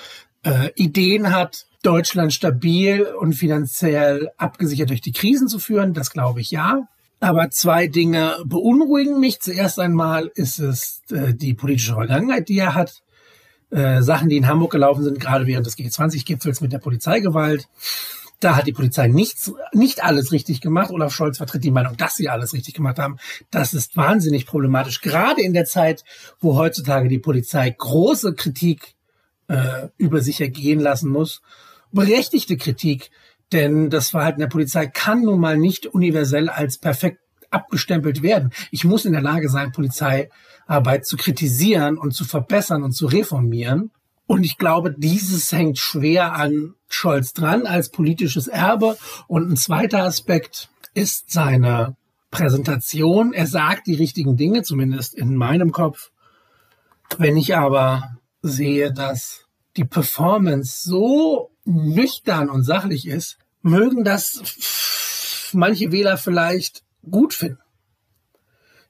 äh, 0.42 0.70
Ideen 0.74 1.34
hat, 1.34 1.66
Deutschland 1.82 2.32
stabil 2.32 3.04
und 3.20 3.34
finanziell 3.34 4.30
abgesichert 4.36 4.90
durch 4.90 5.00
die 5.00 5.12
Krisen 5.12 5.48
zu 5.48 5.58
führen. 5.58 5.94
Das 5.94 6.10
glaube 6.10 6.40
ich 6.40 6.50
ja. 6.50 6.88
Aber 7.20 7.50
zwei 7.50 7.86
Dinge 7.86 8.36
beunruhigen 8.44 9.20
mich. 9.20 9.40
Zuerst 9.40 9.78
einmal 9.78 10.30
ist 10.34 10.58
es 10.58 11.02
äh, 11.10 11.34
die 11.34 11.54
politische 11.54 11.94
Vergangenheit, 11.94 12.48
die 12.48 12.58
er 12.58 12.74
hat. 12.74 13.02
Äh, 13.70 14.02
Sachen, 14.02 14.28
die 14.28 14.36
in 14.36 14.46
Hamburg 14.46 14.72
gelaufen 14.72 15.02
sind, 15.02 15.18
gerade 15.18 15.46
während 15.46 15.66
des 15.66 15.76
G20-Gipfels 15.76 16.60
mit 16.60 16.72
der 16.72 16.78
Polizeigewalt. 16.78 17.68
Da 18.38 18.54
hat 18.54 18.66
die 18.66 18.72
Polizei 18.72 19.08
nichts, 19.08 19.50
nicht 19.72 20.04
alles 20.04 20.30
richtig 20.30 20.60
gemacht. 20.60 20.90
Olaf 20.90 21.12
Scholz 21.12 21.38
vertritt 21.38 21.64
die 21.64 21.70
Meinung, 21.70 21.96
dass 21.96 22.16
sie 22.16 22.28
alles 22.28 22.52
richtig 22.52 22.74
gemacht 22.74 22.98
haben. 22.98 23.16
Das 23.50 23.72
ist 23.72 23.96
wahnsinnig 23.96 24.46
problematisch. 24.46 25.00
Gerade 25.00 25.42
in 25.42 25.54
der 25.54 25.64
Zeit, 25.64 26.04
wo 26.38 26.56
heutzutage 26.56 27.08
die 27.08 27.18
Polizei 27.18 27.70
große 27.70 28.34
Kritik 28.34 28.94
äh, 29.48 29.88
über 29.96 30.20
sich 30.20 30.40
ergehen 30.40 30.80
lassen 30.80 31.10
muss. 31.10 31.40
Berechtigte 31.92 32.58
Kritik 32.58 33.10
denn 33.52 33.90
das 33.90 34.10
Verhalten 34.10 34.40
der 34.40 34.48
Polizei 34.48 34.86
kann 34.86 35.22
nun 35.22 35.40
mal 35.40 35.56
nicht 35.56 35.86
universell 35.86 36.48
als 36.48 36.78
perfekt 36.78 37.20
abgestempelt 37.50 38.22
werden. 38.22 38.52
Ich 38.70 38.84
muss 38.84 39.04
in 39.04 39.12
der 39.12 39.22
Lage 39.22 39.48
sein, 39.48 39.72
Polizeiarbeit 39.72 41.06
zu 41.06 41.16
kritisieren 41.16 41.96
und 41.96 42.12
zu 42.12 42.24
verbessern 42.24 42.82
und 42.82 42.92
zu 42.92 43.06
reformieren. 43.06 43.92
Und 44.26 44.44
ich 44.44 44.58
glaube, 44.58 44.94
dieses 44.96 45.52
hängt 45.52 45.78
schwer 45.78 46.32
an 46.34 46.74
Scholz 46.88 47.32
dran 47.32 47.66
als 47.66 47.90
politisches 47.90 48.48
Erbe. 48.48 48.96
Und 49.28 49.48
ein 49.48 49.56
zweiter 49.56 50.02
Aspekt 50.02 50.68
ist 50.94 51.30
seine 51.30 51.96
Präsentation. 52.30 53.32
Er 53.32 53.46
sagt 53.46 53.86
die 53.86 53.94
richtigen 53.94 54.36
Dinge, 54.36 54.62
zumindest 54.62 55.14
in 55.14 55.36
meinem 55.36 55.70
Kopf. 55.70 56.10
Wenn 57.18 57.36
ich 57.36 57.56
aber 57.56 58.16
sehe, 58.42 58.92
dass 58.92 59.45
die 59.76 59.84
Performance 59.84 60.88
so 60.88 61.50
nüchtern 61.64 62.50
und 62.50 62.62
sachlich 62.62 63.06
ist, 63.06 63.38
mögen 63.62 64.04
das 64.04 65.50
manche 65.52 65.92
Wähler 65.92 66.16
vielleicht 66.16 66.82
gut 67.08 67.34
finden. 67.34 67.58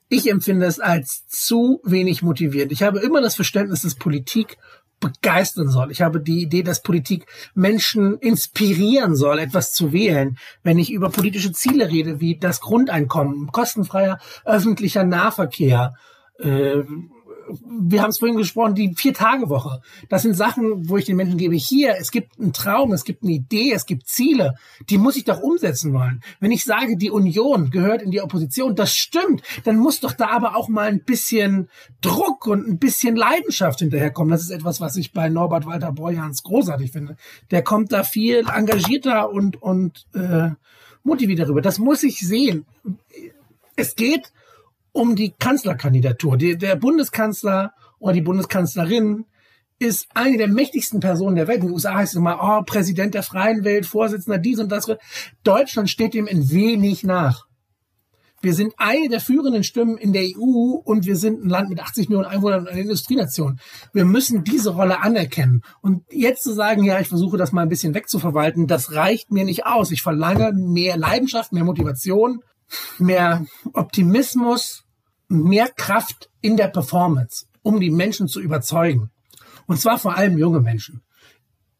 Ich 0.09 0.31
empfinde 0.31 0.67
es 0.67 0.79
als 0.79 1.27
zu 1.27 1.81
wenig 1.85 2.23
motivierend. 2.23 2.71
Ich 2.71 2.83
habe 2.83 3.01
immer 3.01 3.21
das 3.21 3.35
Verständnis, 3.35 3.83
dass 3.83 3.97
Politik 3.97 4.57
begeistern 5.01 5.69
soll. 5.69 5.91
Ich 5.91 6.01
habe 6.01 6.21
die 6.21 6.43
Idee, 6.43 6.63
dass 6.63 6.83
Politik 6.83 7.27
Menschen 7.55 8.17
inspirieren 8.19 9.15
soll, 9.15 9.41
etwas 9.41 9.73
zu 9.73 9.93
wählen. 9.93 10.39
Wenn 10.63 10.79
ich 10.79 10.91
über 10.91 11.11
politische 11.11 11.53
Ziele 11.53 11.91
rede, 11.91 12.21
wie 12.21 12.39
das 12.39 12.61
Grundeinkommen, 12.61 13.49
kostenfreier 13.53 14.19
öffentlicher 14.45 15.05
Nahverkehr, 15.05 15.95
äh, 16.39 16.83
wir 17.49 18.03
haben 18.03 18.11
es 18.11 18.19
vorhin 18.19 18.37
gesprochen, 18.37 18.75
die 18.75 18.95
Vier-Tage-Woche. 18.95 19.81
Das 20.09 20.23
sind 20.23 20.35
Sachen, 20.35 20.89
wo 20.89 20.97
ich 20.97 21.05
den 21.05 21.17
Menschen 21.17 21.39
gebe, 21.39 21.55
hier, 21.55 21.97
es 21.99 22.11
gibt 22.11 22.39
einen 22.39 22.53
Traum, 22.53 22.93
es 22.93 23.05
gibt 23.05 23.23
eine 23.23 23.33
Idee, 23.33 23.73
es 23.73 23.87
gibt 23.87 24.09
Ziele, 24.09 24.55
die 24.89 24.99
muss 24.99 25.17
ich 25.17 25.25
doch 25.25 25.41
umsetzen 25.41 25.93
wollen. 25.93 26.23
Wenn 26.41 26.51
ich 26.51 26.65
sage, 26.65 26.97
die 26.97 27.11
Union 27.11 27.71
gehört 27.71 28.03
in 28.03 28.11
die 28.11 28.21
Opposition, 28.21 28.75
das 28.75 28.95
stimmt, 28.95 29.43
dann 29.65 29.77
muss 29.77 30.01
doch 30.01 30.13
da 30.13 30.29
aber 30.29 30.57
auch 30.57 30.69
mal 30.69 30.89
ein 30.89 31.05
bisschen 31.05 31.69
Druck 32.01 32.47
und 32.47 32.67
ein 32.67 32.79
bisschen 32.79 33.17
Leidenschaft 33.17 33.81
hinterherkommen. 33.81 34.31
Das 34.31 34.43
ist 34.43 34.51
etwas, 34.51 34.81
was 34.81 34.97
ich 34.97 35.13
bei 35.13 35.29
Norbert 35.29 35.67
Walter 35.67 35.93
Borjans 35.93 36.43
großartig 36.43 36.93
finde. 36.93 37.17
Der 37.51 37.63
kommt 37.63 37.93
da 37.93 38.05
viel 38.05 38.45
engagierter 38.53 39.31
und, 39.31 39.63
und 39.63 40.07
äh, 40.15 40.51
motivierter 41.03 41.49
rüber. 41.49 41.63
Das 41.63 41.79
muss 41.79 42.03
ich 42.03 42.21
sehen. 42.21 42.67
Es 43.77 43.95
geht 43.95 44.33
um 44.97 45.15
die 45.15 45.35
Kanzlerkandidatur. 45.39 46.39
Die, 46.39 46.57
der 46.57 46.75
Bundeskanzler 46.77 47.73
oder 47.99 48.15
die 48.15 48.23
Bundeskanzlerin 48.23 49.27
ist 49.79 50.09
eine 50.15 50.39
der 50.39 50.49
mächtigsten 50.49 51.01
Personen 51.01 51.37
der 51.37 51.49
Welt. 51.49 51.61
In 51.61 51.67
den 51.67 51.75
USA 51.75 51.95
heißt 51.95 52.15
es 52.15 52.19
immer, 52.19 52.39
oh, 52.41 52.63
Präsident 52.65 53.13
der 53.13 53.23
freien 53.23 53.63
Welt, 53.63 53.85
Vorsitzender 53.85 54.39
dies 54.39 54.59
und 54.59 54.73
das. 54.73 54.91
Deutschland 55.45 55.91
steht 55.91 56.15
dem 56.15 56.27
in 56.27 56.51
wenig 56.51 57.05
nach. 57.05 57.45
Wir 58.41 58.55
sind 58.55 58.73
eine 58.79 59.09
der 59.09 59.21
führenden 59.21 59.65
Stimmen 59.65 59.99
in 59.99 60.15
der 60.15 60.23
EU 60.23 60.81
und 60.83 61.05
wir 61.05 61.17
sind 61.17 61.45
ein 61.45 61.49
Land 61.49 61.69
mit 61.69 61.81
80 61.81 62.09
Millionen 62.09 62.29
Einwohnern 62.29 62.61
und 62.61 62.69
eine 62.69 62.81
Industrienation. 62.81 63.61
Wir 63.93 64.07
müssen 64.07 64.45
diese 64.45 64.71
Rolle 64.71 65.01
anerkennen. 65.03 65.63
Und 65.83 66.05
jetzt 66.11 66.43
zu 66.43 66.55
sagen, 66.55 66.85
ja, 66.85 67.01
ich 67.01 67.09
versuche 67.09 67.37
das 67.37 67.53
mal 67.53 67.63
ein 67.63 67.69
bisschen 67.69 67.95
wegzuverwalten, 67.95 68.67
das 68.67 68.93
reicht 68.93 69.31
mir 69.31 69.45
nicht 69.45 69.67
aus. 69.67 69.91
Ich 69.91 70.01
verlange 70.01 70.53
mehr 70.53 70.97
Leidenschaft, 70.97 71.53
mehr 71.53 71.65
Motivation, 71.65 72.41
mehr 72.99 73.47
Optimismus, 73.73 74.86
mehr 75.29 75.69
Kraft 75.69 76.31
in 76.41 76.57
der 76.57 76.69
Performance, 76.69 77.47
um 77.63 77.81
die 77.81 77.91
Menschen 77.91 78.29
zu 78.29 78.41
überzeugen. 78.41 79.11
Und 79.67 79.81
zwar 79.81 79.99
vor 79.99 80.17
allem 80.17 80.39
junge 80.39 80.61
Menschen. 80.61 81.03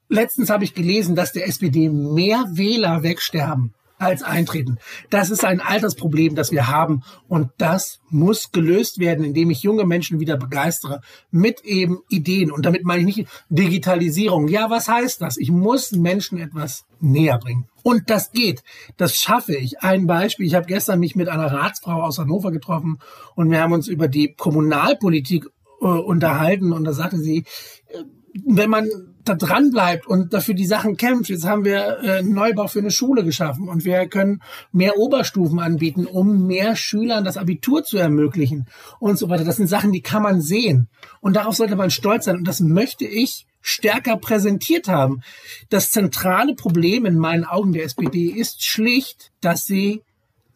Letztens 0.09 0.51
habe 0.51 0.65
ich 0.65 0.75
gelesen, 0.75 1.17
dass 1.17 1.33
der 1.33 1.47
SPD 1.47 1.89
mehr 1.89 2.45
Wähler 2.53 3.03
wegsterben 3.03 3.75
als 3.99 4.23
eintreten. 4.23 4.79
Das 5.11 5.31
ist 5.31 5.45
ein 5.45 5.61
Altersproblem, 5.61 6.35
das 6.35 6.53
wir 6.53 6.69
haben. 6.69 7.03
Und 7.29 7.51
das 7.59 8.01
muss 8.11 8.53
gelöst 8.53 8.99
werden, 8.99 9.25
indem 9.25 9.51
ich 9.51 9.63
junge 9.63 9.85
Menschen 9.85 10.21
wieder 10.21 10.37
begeistere 10.37 11.01
mit 11.31 11.65
eben 11.65 12.01
Ideen. 12.09 12.51
Und 12.51 12.67
damit 12.67 12.85
meine 12.85 13.01
ich 13.09 13.17
nicht 13.17 13.29
Digitalisierung. 13.49 14.49
Ja, 14.49 14.71
was 14.71 14.89
heißt 14.89 15.21
das? 15.21 15.37
Ich 15.37 15.51
muss 15.51 15.93
Menschen 15.93 16.39
etwas 16.39 16.85
näher 17.01 17.39
bringen. 17.39 17.67
Und 17.83 18.11
das 18.11 18.33
geht. 18.33 18.63
Das 18.97 19.17
schaffe 19.17 19.55
ich. 19.55 19.81
Ein 19.81 20.07
Beispiel. 20.07 20.47
Ich 20.47 20.55
habe 20.55 20.67
gestern 20.67 21.01
mich 21.01 21.17
mit 21.17 21.29
einer 21.29 21.53
Ratsfrau 21.53 22.03
aus 22.03 22.19
Hannover 22.19 22.51
getroffen 22.51 22.99
und 23.35 23.51
wir 23.51 23.61
haben 23.61 23.73
uns 23.73 23.89
über 23.89 24.09
die 24.09 24.35
Kommunalpolitik 24.35 25.47
äh, 25.81 25.87
unterhalten. 25.87 26.73
Und 26.73 26.85
da 26.85 26.93
sagte 26.93 27.19
sie, 27.19 27.45
äh, 27.89 28.03
wenn 28.45 28.71
man 28.71 28.89
da 29.29 29.35
dran 29.35 29.71
bleibt 29.71 30.07
und 30.07 30.33
dafür 30.33 30.55
die 30.55 30.67
Sachen 30.67 30.97
kämpft. 30.97 31.31
Jetzt 31.31 31.47
haben 31.47 31.65
wir 31.65 31.99
äh, 32.03 32.19
einen 32.19 32.33
Neubau 32.33 32.67
für 32.67 32.79
eine 32.79 32.91
Schule 32.91 33.25
geschaffen 33.25 33.69
und 33.69 33.85
wir 33.85 34.07
können 34.09 34.43
mehr 34.73 34.99
Oberstufen 34.99 35.59
anbieten, 35.59 36.07
um 36.07 36.47
mehr 36.47 36.77
Schülern 36.77 37.25
das 37.25 37.37
Abitur 37.37 37.85
zu 37.85 37.99
ermöglichen 37.99 38.67
und 38.99 39.19
so 39.19 39.29
weiter. 39.29 39.45
Das 39.45 39.57
sind 39.57 39.69
Sachen, 39.69 39.93
die 39.93 40.03
kann 40.03 40.23
man 40.23 40.41
sehen 40.41 40.89
und 41.21 41.37
darauf 41.37 41.57
sollte 41.57 41.77
man 41.77 41.91
stolz 41.91 42.25
sein 42.25 42.37
und 42.37 42.49
das 42.49 42.61
möchte 42.61 43.05
ich 43.05 43.47
stärker 43.61 44.17
präsentiert 44.17 44.87
haben. 44.87 45.23
Das 45.71 45.91
zentrale 45.91 46.55
Problem 46.55 47.05
in 47.05 47.17
meinen 47.19 47.45
Augen 47.45 47.73
der 47.73 47.85
SPD 47.85 48.27
ist 48.27 48.63
schlicht, 48.63 49.33
dass 49.41 49.65
sie 49.65 50.03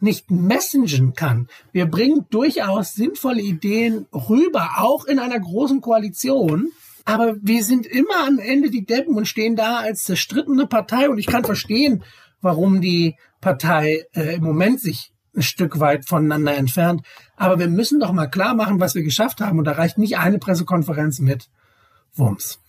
nicht 0.01 0.31
messengen 0.31 1.15
kann. 1.15 1.49
Wir 1.73 1.87
bringen 1.87 2.27
durchaus 2.31 2.95
sinnvolle 2.95 3.43
Ideen 3.43 4.07
rüber, 4.13 4.77
auch 4.79 5.05
in 5.05 5.19
einer 5.19 5.39
großen 5.39 5.81
Koalition. 5.81 6.71
Aber 7.11 7.35
wir 7.42 7.64
sind 7.64 7.87
immer 7.87 8.25
am 8.25 8.38
Ende 8.38 8.70
die 8.70 8.85
Deppen 8.85 9.16
und 9.16 9.27
stehen 9.27 9.57
da 9.57 9.79
als 9.79 10.05
zerstrittene 10.05 10.68
Partei. 10.68 11.11
Und 11.11 11.18
ich 11.18 11.27
kann 11.27 11.44
verstehen, 11.44 12.05
warum 12.40 12.81
die 12.81 13.16
Partei 13.40 14.05
äh, 14.12 14.37
im 14.37 14.44
Moment 14.44 14.81
sich 14.81 15.12
ein 15.35 15.42
Stück 15.42 15.81
weit 15.81 16.07
voneinander 16.09 16.57
entfernt. 16.57 17.03
Aber 17.35 17.59
wir 17.59 17.66
müssen 17.66 17.99
doch 17.99 18.12
mal 18.12 18.29
klar 18.29 18.55
machen, 18.55 18.79
was 18.79 18.94
wir 18.94 19.03
geschafft 19.03 19.40
haben. 19.40 19.59
Und 19.59 19.64
da 19.64 19.73
reicht 19.73 19.99
nicht 19.99 20.18
eine 20.18 20.38
Pressekonferenz 20.38 21.18
mit 21.18 21.49
Wumms. 22.14 22.61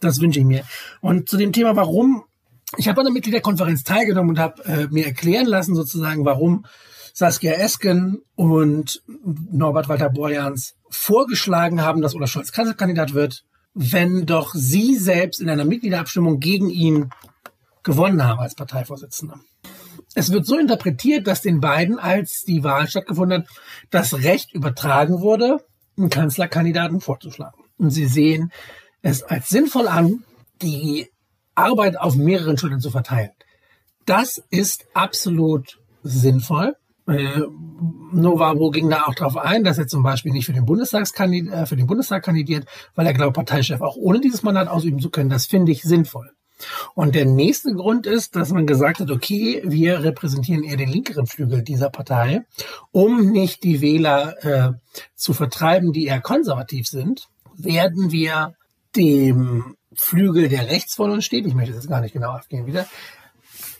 Das 0.00 0.22
wünsche 0.22 0.40
ich 0.40 0.46
mir. 0.46 0.64
Und 1.02 1.28
zu 1.28 1.36
dem 1.36 1.52
Thema, 1.52 1.76
warum, 1.76 2.24
ich 2.78 2.88
habe 2.88 3.00
an 3.00 3.06
der 3.06 3.12
Mitgliederkonferenz 3.12 3.84
teilgenommen 3.84 4.30
und 4.30 4.38
habe 4.38 4.64
äh, 4.64 4.88
mir 4.90 5.04
erklären 5.04 5.46
lassen, 5.46 5.74
sozusagen, 5.74 6.24
warum 6.24 6.64
Saskia 7.12 7.52
Esken 7.52 8.22
und 8.36 9.02
Norbert 9.52 9.90
Walter 9.90 10.08
Borjans 10.08 10.76
vorgeschlagen 10.88 11.82
haben, 11.82 12.00
dass 12.00 12.14
Olaf 12.14 12.30
Scholz 12.30 12.52
Kanzlerkandidat 12.52 13.12
wird 13.12 13.44
wenn 13.78 14.24
doch 14.24 14.54
Sie 14.54 14.96
selbst 14.96 15.38
in 15.38 15.50
einer 15.50 15.66
Mitgliederabstimmung 15.66 16.40
gegen 16.40 16.70
ihn 16.70 17.10
gewonnen 17.82 18.24
haben 18.24 18.40
als 18.40 18.54
Parteivorsitzender. 18.54 19.38
Es 20.14 20.32
wird 20.32 20.46
so 20.46 20.56
interpretiert, 20.56 21.26
dass 21.26 21.42
den 21.42 21.60
beiden, 21.60 21.98
als 21.98 22.42
die 22.46 22.64
Wahl 22.64 22.88
stattgefunden 22.88 23.42
hat, 23.42 23.48
das 23.90 24.14
Recht 24.14 24.54
übertragen 24.54 25.20
wurde, 25.20 25.58
einen 25.98 26.08
Kanzlerkandidaten 26.08 27.02
vorzuschlagen. 27.02 27.62
Und 27.76 27.90
sie 27.90 28.06
sehen 28.06 28.50
es 29.02 29.22
als 29.22 29.50
sinnvoll 29.50 29.88
an, 29.88 30.24
die 30.62 31.10
Arbeit 31.54 32.00
auf 32.00 32.16
mehreren 32.16 32.56
Schultern 32.56 32.80
zu 32.80 32.90
verteilen. 32.90 33.32
Das 34.06 34.42
ist 34.48 34.86
absolut 34.94 35.78
sinnvoll. 36.02 36.76
Äh, 37.08 37.42
Novabo 38.12 38.70
ging 38.70 38.88
da 38.88 39.04
auch 39.04 39.14
darauf 39.14 39.36
ein, 39.36 39.64
dass 39.64 39.78
er 39.78 39.86
zum 39.86 40.02
Beispiel 40.02 40.32
nicht 40.32 40.46
für 40.46 40.52
den, 40.52 40.64
Bundestagskandid 40.64 41.50
äh, 41.50 41.66
für 41.66 41.76
den 41.76 41.86
Bundestag 41.86 42.24
kandidiert, 42.24 42.66
weil 42.94 43.06
er 43.06 43.12
glaubt, 43.12 43.34
Parteichef 43.34 43.80
auch 43.80 43.96
ohne 43.96 44.20
dieses 44.20 44.42
Mandat 44.42 44.68
ausüben 44.68 45.00
zu 45.00 45.10
können. 45.10 45.30
Das 45.30 45.46
finde 45.46 45.72
ich 45.72 45.82
sinnvoll. 45.82 46.32
Und 46.94 47.14
der 47.14 47.26
nächste 47.26 47.74
Grund 47.74 48.06
ist, 48.06 48.34
dass 48.34 48.50
man 48.50 48.66
gesagt 48.66 49.00
hat, 49.00 49.10
okay, 49.10 49.62
wir 49.64 50.02
repräsentieren 50.02 50.64
eher 50.64 50.78
den 50.78 50.88
linkeren 50.88 51.26
Flügel 51.26 51.62
dieser 51.62 51.90
Partei, 51.90 52.46
um 52.92 53.30
nicht 53.30 53.62
die 53.62 53.82
Wähler 53.82 54.44
äh, 54.44 54.72
zu 55.14 55.34
vertreiben, 55.34 55.92
die 55.92 56.06
eher 56.06 56.20
konservativ 56.20 56.86
sind, 56.86 57.28
werden 57.56 58.10
wir 58.10 58.54
dem 58.94 59.76
Flügel, 59.94 60.48
der 60.48 60.68
rechts 60.68 60.94
von 60.94 61.10
uns 61.10 61.24
steht, 61.24 61.46
ich 61.46 61.54
möchte 61.54 61.74
das 61.74 61.88
gar 61.88 62.00
nicht 62.00 62.12
genau 62.12 62.32
aufgehen 62.32 62.66
wieder, 62.66 62.86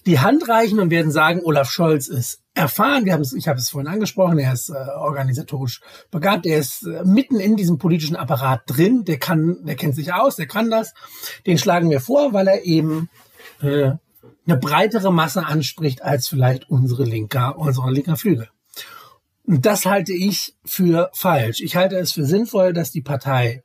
die 0.06 0.20
Hand 0.20 0.48
reichen 0.48 0.78
und 0.78 0.90
werden 0.90 1.10
sagen, 1.10 1.40
Olaf 1.42 1.70
Scholz 1.70 2.06
ist 2.06 2.40
erfahren. 2.54 3.04
Wir 3.04 3.12
haben 3.12 3.20
es, 3.20 3.32
ich 3.32 3.48
habe 3.48 3.58
es 3.58 3.70
vorhin 3.70 3.90
angesprochen, 3.90 4.38
er 4.38 4.52
ist 4.52 4.70
äh, 4.70 4.74
organisatorisch 4.96 5.80
begabt, 6.10 6.46
er 6.46 6.58
ist 6.58 6.86
äh, 6.86 7.04
mitten 7.04 7.38
in 7.40 7.56
diesem 7.56 7.78
politischen 7.78 8.16
Apparat 8.16 8.62
drin, 8.66 9.04
der 9.04 9.18
kann, 9.18 9.58
der 9.64 9.74
kennt 9.74 9.96
sich 9.96 10.14
aus, 10.14 10.36
der 10.36 10.46
kann 10.46 10.70
das. 10.70 10.94
Den 11.44 11.58
schlagen 11.58 11.90
wir 11.90 12.00
vor, 12.00 12.32
weil 12.32 12.46
er 12.46 12.64
eben 12.64 13.10
äh, 13.60 13.92
eine 14.46 14.56
breitere 14.58 15.12
Masse 15.12 15.44
anspricht 15.44 16.02
als 16.02 16.28
vielleicht 16.28 16.70
unsere 16.70 17.04
linker, 17.04 17.58
unsere 17.58 17.90
linker 17.90 18.16
Flügel. 18.16 18.48
Und 19.44 19.66
das 19.66 19.86
halte 19.86 20.12
ich 20.12 20.54
für 20.64 21.10
falsch. 21.14 21.60
Ich 21.60 21.76
halte 21.76 21.96
es 21.96 22.12
für 22.12 22.24
sinnvoll, 22.24 22.72
dass 22.72 22.90
die 22.90 23.02
Partei 23.02 23.62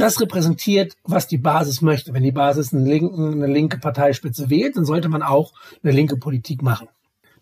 das 0.00 0.20
repräsentiert, 0.20 0.96
was 1.04 1.28
die 1.28 1.38
Basis 1.38 1.82
möchte. 1.82 2.14
Wenn 2.14 2.22
die 2.22 2.32
Basis 2.32 2.72
eine, 2.72 2.84
linken, 2.84 3.32
eine 3.32 3.46
linke 3.46 3.78
Parteispitze 3.78 4.50
wählt, 4.50 4.76
dann 4.76 4.84
sollte 4.84 5.08
man 5.08 5.22
auch 5.22 5.52
eine 5.82 5.92
linke 5.92 6.16
Politik 6.16 6.62
machen. 6.62 6.88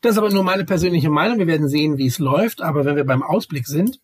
Das 0.00 0.12
ist 0.12 0.18
aber 0.18 0.30
nur 0.30 0.44
meine 0.44 0.64
persönliche 0.64 1.10
Meinung. 1.10 1.38
Wir 1.38 1.46
werden 1.46 1.68
sehen, 1.68 1.98
wie 1.98 2.06
es 2.06 2.18
läuft. 2.18 2.62
Aber 2.62 2.84
wenn 2.84 2.96
wir 2.96 3.04
beim 3.04 3.22
Ausblick 3.22 3.66
sind, 3.66 4.00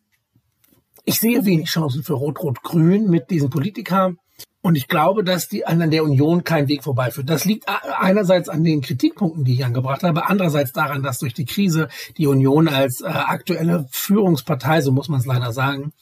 ich 1.04 1.18
sehe 1.20 1.44
wenig 1.44 1.68
Chancen 1.68 2.02
für 2.02 2.14
Rot-Rot-Grün 2.14 3.10
mit 3.10 3.30
diesen 3.30 3.50
Politikern. 3.50 4.18
Und 4.62 4.76
ich 4.76 4.88
glaube, 4.88 5.24
dass 5.24 5.48
die 5.48 5.66
an 5.66 5.90
der 5.90 6.02
Union 6.04 6.42
kein 6.42 6.68
Weg 6.68 6.84
vorbeiführt. 6.84 7.28
Das 7.28 7.44
liegt 7.44 7.66
einerseits 8.00 8.48
an 8.48 8.64
den 8.64 8.80
Kritikpunkten, 8.80 9.44
die 9.44 9.52
ich 9.52 9.64
angebracht 9.64 10.02
habe, 10.02 10.26
andererseits 10.26 10.72
daran, 10.72 11.02
dass 11.02 11.18
durch 11.18 11.34
die 11.34 11.44
Krise 11.44 11.88
die 12.16 12.26
Union 12.26 12.68
als 12.68 13.02
äh, 13.02 13.08
aktuelle 13.08 13.86
Führungspartei, 13.90 14.80
so 14.80 14.90
muss 14.90 15.10
man 15.10 15.20
es 15.20 15.26
leider 15.26 15.52
sagen, 15.52 15.92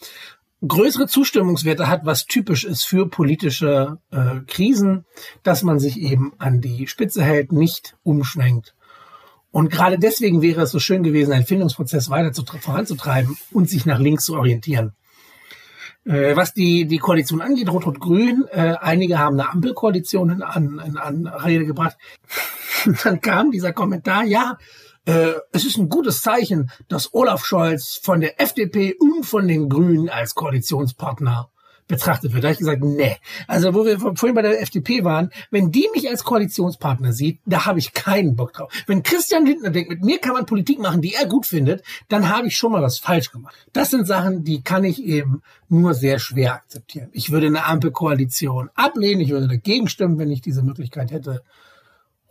größere 0.67 1.07
Zustimmungswerte 1.07 1.89
hat, 1.89 2.05
was 2.05 2.27
typisch 2.27 2.65
ist 2.65 2.85
für 2.85 3.09
politische 3.09 3.99
äh, 4.11 4.41
Krisen, 4.47 5.05
dass 5.43 5.63
man 5.63 5.79
sich 5.79 5.99
eben 5.99 6.33
an 6.39 6.61
die 6.61 6.87
Spitze 6.87 7.23
hält, 7.23 7.53
nicht 7.53 7.97
umschwenkt 8.03 8.75
und 9.53 9.71
gerade 9.71 9.99
deswegen 9.99 10.41
wäre 10.41 10.63
es 10.63 10.71
so 10.71 10.79
schön 10.79 11.03
gewesen, 11.03 11.33
einen 11.33 11.45
Findungsprozess 11.45 12.09
weiter 12.09 12.33
zu, 12.33 12.43
voranzutreiben 12.45 13.37
und 13.53 13.69
sich 13.69 13.85
nach 13.85 14.01
links 14.01 14.25
zu 14.25 14.35
orientieren. 14.35 14.95
Äh, 16.05 16.35
was 16.35 16.55
die, 16.55 16.87
die 16.87 16.99
Koalition 16.99 17.43
angeht, 17.43 17.69
Rot-Rot-Grün, 17.69 18.47
äh, 18.51 18.77
einige 18.81 19.19
haben 19.19 19.39
eine 19.39 19.51
Ampelkoalition 19.51 20.31
in, 20.31 20.43
an, 20.43 20.83
in 20.85 20.97
Anrede 20.97 21.67
gebracht. 21.67 21.97
Dann 23.05 23.21
kam 23.21 23.51
dieser 23.51 23.73
Kommentar, 23.73 24.25
ja, 24.25 24.57
äh, 25.07 25.33
es 25.53 25.65
ist 25.65 25.79
ein 25.79 25.89
gutes 25.89 26.23
Zeichen, 26.23 26.71
dass 26.89 27.13
Olaf 27.13 27.45
Scholz 27.45 28.01
von 28.03 28.21
der 28.21 28.41
FDP 28.41 28.95
und 28.99 29.25
von 29.25 29.49
den 29.49 29.69
Grünen 29.69 30.09
als 30.09 30.35
Koalitionspartner 30.35 31.51
betrachtet 31.89 32.33
wird. 32.33 32.45
Da 32.45 32.49
habe 32.49 32.53
ich 32.55 32.59
gesagt, 32.59 32.83
nee. 32.83 33.17
Also 33.47 33.75
wo 33.75 33.85
wir 33.85 33.99
vorhin 33.99 34.35
bei 34.35 34.43
der 34.43 34.61
FDP 34.63 35.05
waren, 35.05 35.31
wenn 35.51 35.71
die 35.71 35.89
mich 35.95 36.09
als 36.09 36.25
Koalitionspartner 36.25 37.13
sieht, 37.13 37.41
da 37.45 37.67
habe 37.67 37.81
ich 37.81 37.93
keinen 37.93 38.37
Bock 38.37 38.53
drauf. 38.53 38.73
Wenn 38.87 39.03
Christian 39.03 39.45
Lindner 39.45 39.71
denkt, 39.71 39.91
mit 39.91 40.03
mir 40.03 40.19
kann 40.19 40.33
man 40.33 40.47
Politik 40.47 40.79
machen, 40.79 41.03
die 41.03 41.15
er 41.15 41.27
gut 41.27 41.47
findet, 41.47 41.85
dann 42.09 42.29
habe 42.29 42.47
ich 42.47 42.57
schon 42.57 42.73
mal 42.73 42.83
was 42.83 42.99
falsch 42.99 43.31
gemacht. 43.31 43.55
Das 43.73 43.91
sind 43.91 44.07
Sachen, 44.07 44.45
die 44.45 44.63
kann 44.63 44.85
ich 44.85 45.03
eben 45.03 45.43
nur 45.69 45.95
sehr 45.95 46.19
schwer 46.19 46.55
akzeptieren. 46.55 47.11
Ich 47.13 47.31
würde 47.31 47.49
eine 47.49 47.67
Ampelkoalition 47.67 48.71
ablehnen, 48.75 49.21
ich 49.21 49.31
würde 49.31 49.49
dagegen 49.49 49.89
stimmen, 49.89 50.19
wenn 50.19 50.31
ich 50.31 50.41
diese 50.41 50.63
Möglichkeit 50.63 51.11
hätte. 51.11 51.43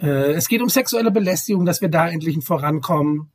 Äh, 0.00 0.32
es 0.32 0.48
geht 0.48 0.62
um 0.62 0.68
sexuelle 0.68 1.10
Belästigung, 1.10 1.64
dass 1.64 1.80
wir 1.80 1.88
da 1.88 2.08
endlich 2.08 2.42
vorankommen. 2.44 3.30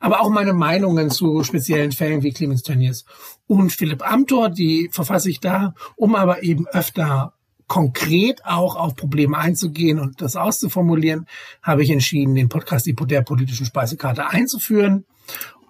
Aber 0.00 0.20
auch 0.20 0.30
meine 0.30 0.52
Meinungen 0.52 1.10
zu 1.10 1.42
speziellen 1.42 1.92
Fällen 1.92 2.22
wie 2.22 2.32
Clemens 2.32 2.62
Tönnies 2.62 3.04
und 3.46 3.72
Philipp 3.72 4.08
Amthor, 4.08 4.48
die 4.48 4.88
verfasse 4.92 5.28
ich 5.28 5.40
da, 5.40 5.74
um 5.96 6.14
aber 6.14 6.44
eben 6.44 6.68
öfter 6.68 7.34
konkret 7.66 8.44
auch 8.44 8.76
auf 8.76 8.96
Probleme 8.96 9.36
einzugehen 9.36 10.00
und 10.00 10.22
das 10.22 10.36
auszuformulieren, 10.36 11.26
habe 11.62 11.82
ich 11.82 11.90
entschieden, 11.90 12.34
den 12.34 12.48
Podcast 12.48 12.86
der 12.88 13.22
politischen 13.22 13.66
Speisekarte 13.66 14.28
einzuführen. 14.28 15.04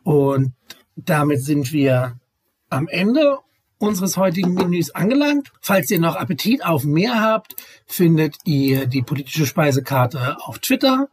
Und 0.04 0.54
damit 0.96 1.42
sind 1.42 1.72
wir 1.72 2.18
am 2.70 2.86
Ende 2.88 3.38
unseres 3.78 4.16
heutigen 4.16 4.54
Menüs 4.54 4.90
angelangt. 4.90 5.50
Falls 5.60 5.90
ihr 5.90 6.00
noch 6.00 6.16
Appetit 6.16 6.64
auf 6.64 6.84
mehr 6.84 7.20
habt, 7.20 7.54
findet 7.86 8.36
ihr 8.44 8.86
die 8.86 9.02
politische 9.02 9.46
Speisekarte 9.46 10.36
auf 10.40 10.58
Twitter 10.58 11.08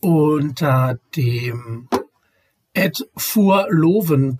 unter 0.00 0.98
dem 1.16 1.88
@furloven. 3.16 4.38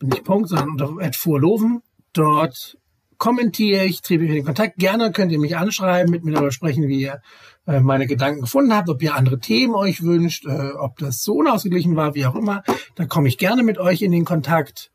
Nicht 0.00 0.24
Punkt, 0.24 0.48
sondern 0.48 0.68
unter 0.70 1.12
@furloven. 1.12 1.82
Dort 2.12 2.76
kommentiere 3.18 3.84
ich, 3.84 4.02
trete 4.02 4.24
ich 4.24 4.30
in 4.30 4.44
Kontakt. 4.44 4.76
Gerne 4.78 5.12
könnt 5.12 5.30
ihr 5.32 5.38
mich 5.38 5.56
anschreiben, 5.56 6.10
mit 6.10 6.24
mir 6.24 6.32
darüber 6.32 6.50
sprechen, 6.50 6.88
wie 6.88 7.02
ihr 7.02 7.22
äh, 7.66 7.80
meine 7.80 8.08
Gedanken 8.08 8.40
gefunden 8.42 8.74
habt, 8.74 8.88
ob 8.88 9.00
ihr 9.00 9.14
andere 9.14 9.38
Themen 9.38 9.74
euch 9.74 10.02
wünscht, 10.02 10.44
äh, 10.44 10.72
ob 10.72 10.98
das 10.98 11.22
so 11.22 11.34
unausgeglichen 11.34 11.94
war, 11.94 12.16
wie 12.16 12.26
auch 12.26 12.34
immer. 12.34 12.64
Da 12.96 13.06
komme 13.06 13.28
ich 13.28 13.38
gerne 13.38 13.62
mit 13.62 13.78
euch 13.78 14.02
in 14.02 14.10
den 14.10 14.24
Kontakt. 14.24 14.91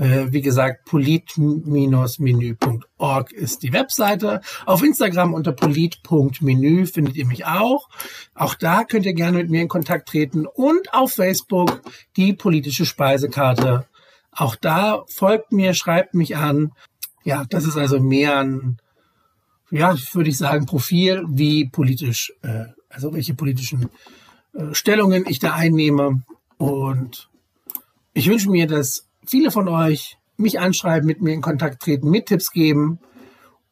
Äh, 0.00 0.32
wie 0.32 0.40
gesagt, 0.40 0.86
polit-menü.org 0.86 3.32
ist 3.32 3.62
die 3.62 3.74
Webseite. 3.74 4.40
Auf 4.64 4.82
Instagram 4.82 5.34
unter 5.34 5.52
polit.menü 5.52 6.86
findet 6.86 7.16
ihr 7.16 7.26
mich 7.26 7.44
auch. 7.44 7.90
Auch 8.34 8.54
da 8.54 8.84
könnt 8.84 9.04
ihr 9.04 9.12
gerne 9.12 9.36
mit 9.36 9.50
mir 9.50 9.60
in 9.60 9.68
Kontakt 9.68 10.08
treten. 10.08 10.46
Und 10.46 10.94
auf 10.94 11.12
Facebook 11.12 11.82
die 12.16 12.32
politische 12.32 12.86
Speisekarte. 12.86 13.86
Auch 14.32 14.56
da 14.56 15.04
folgt 15.06 15.52
mir, 15.52 15.74
schreibt 15.74 16.14
mich 16.14 16.34
an. 16.34 16.72
Ja, 17.22 17.44
das 17.50 17.66
ist 17.66 17.76
also 17.76 18.00
mehr 18.00 18.38
ein, 18.38 18.78
ja, 19.70 19.94
würde 20.14 20.30
ich 20.30 20.38
sagen, 20.38 20.64
Profil, 20.64 21.26
wie 21.28 21.68
politisch, 21.68 22.32
äh, 22.40 22.64
also 22.88 23.12
welche 23.12 23.34
politischen 23.34 23.90
äh, 24.54 24.72
Stellungen 24.72 25.26
ich 25.28 25.40
da 25.40 25.52
einnehme. 25.52 26.22
Und 26.56 27.28
ich 28.14 28.30
wünsche 28.30 28.48
mir, 28.48 28.66
dass 28.66 29.09
viele 29.26 29.50
von 29.50 29.68
euch 29.68 30.18
mich 30.36 30.58
anschreiben, 30.58 31.06
mit 31.06 31.20
mir 31.20 31.32
in 31.32 31.42
Kontakt 31.42 31.82
treten, 31.82 32.10
mit 32.10 32.26
Tipps 32.26 32.50
geben. 32.50 32.98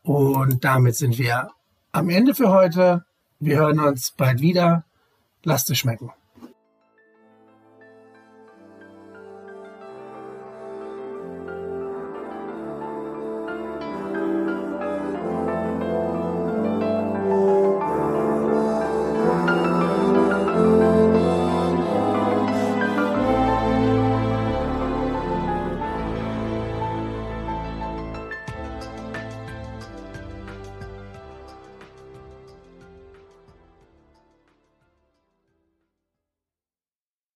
Und 0.03 0.65
damit 0.65 0.97
sind 0.97 1.19
wir 1.19 1.51
am 1.93 2.09
Ende 2.11 2.35
für 2.35 2.51
heute. 2.51 3.05
Wir 3.41 3.59
hören 3.59 3.81
uns 3.81 4.13
bald 4.17 4.41
wieder. 4.41 4.85
Lasst 5.45 5.71
es 5.71 5.79
schmecken. 5.79 6.13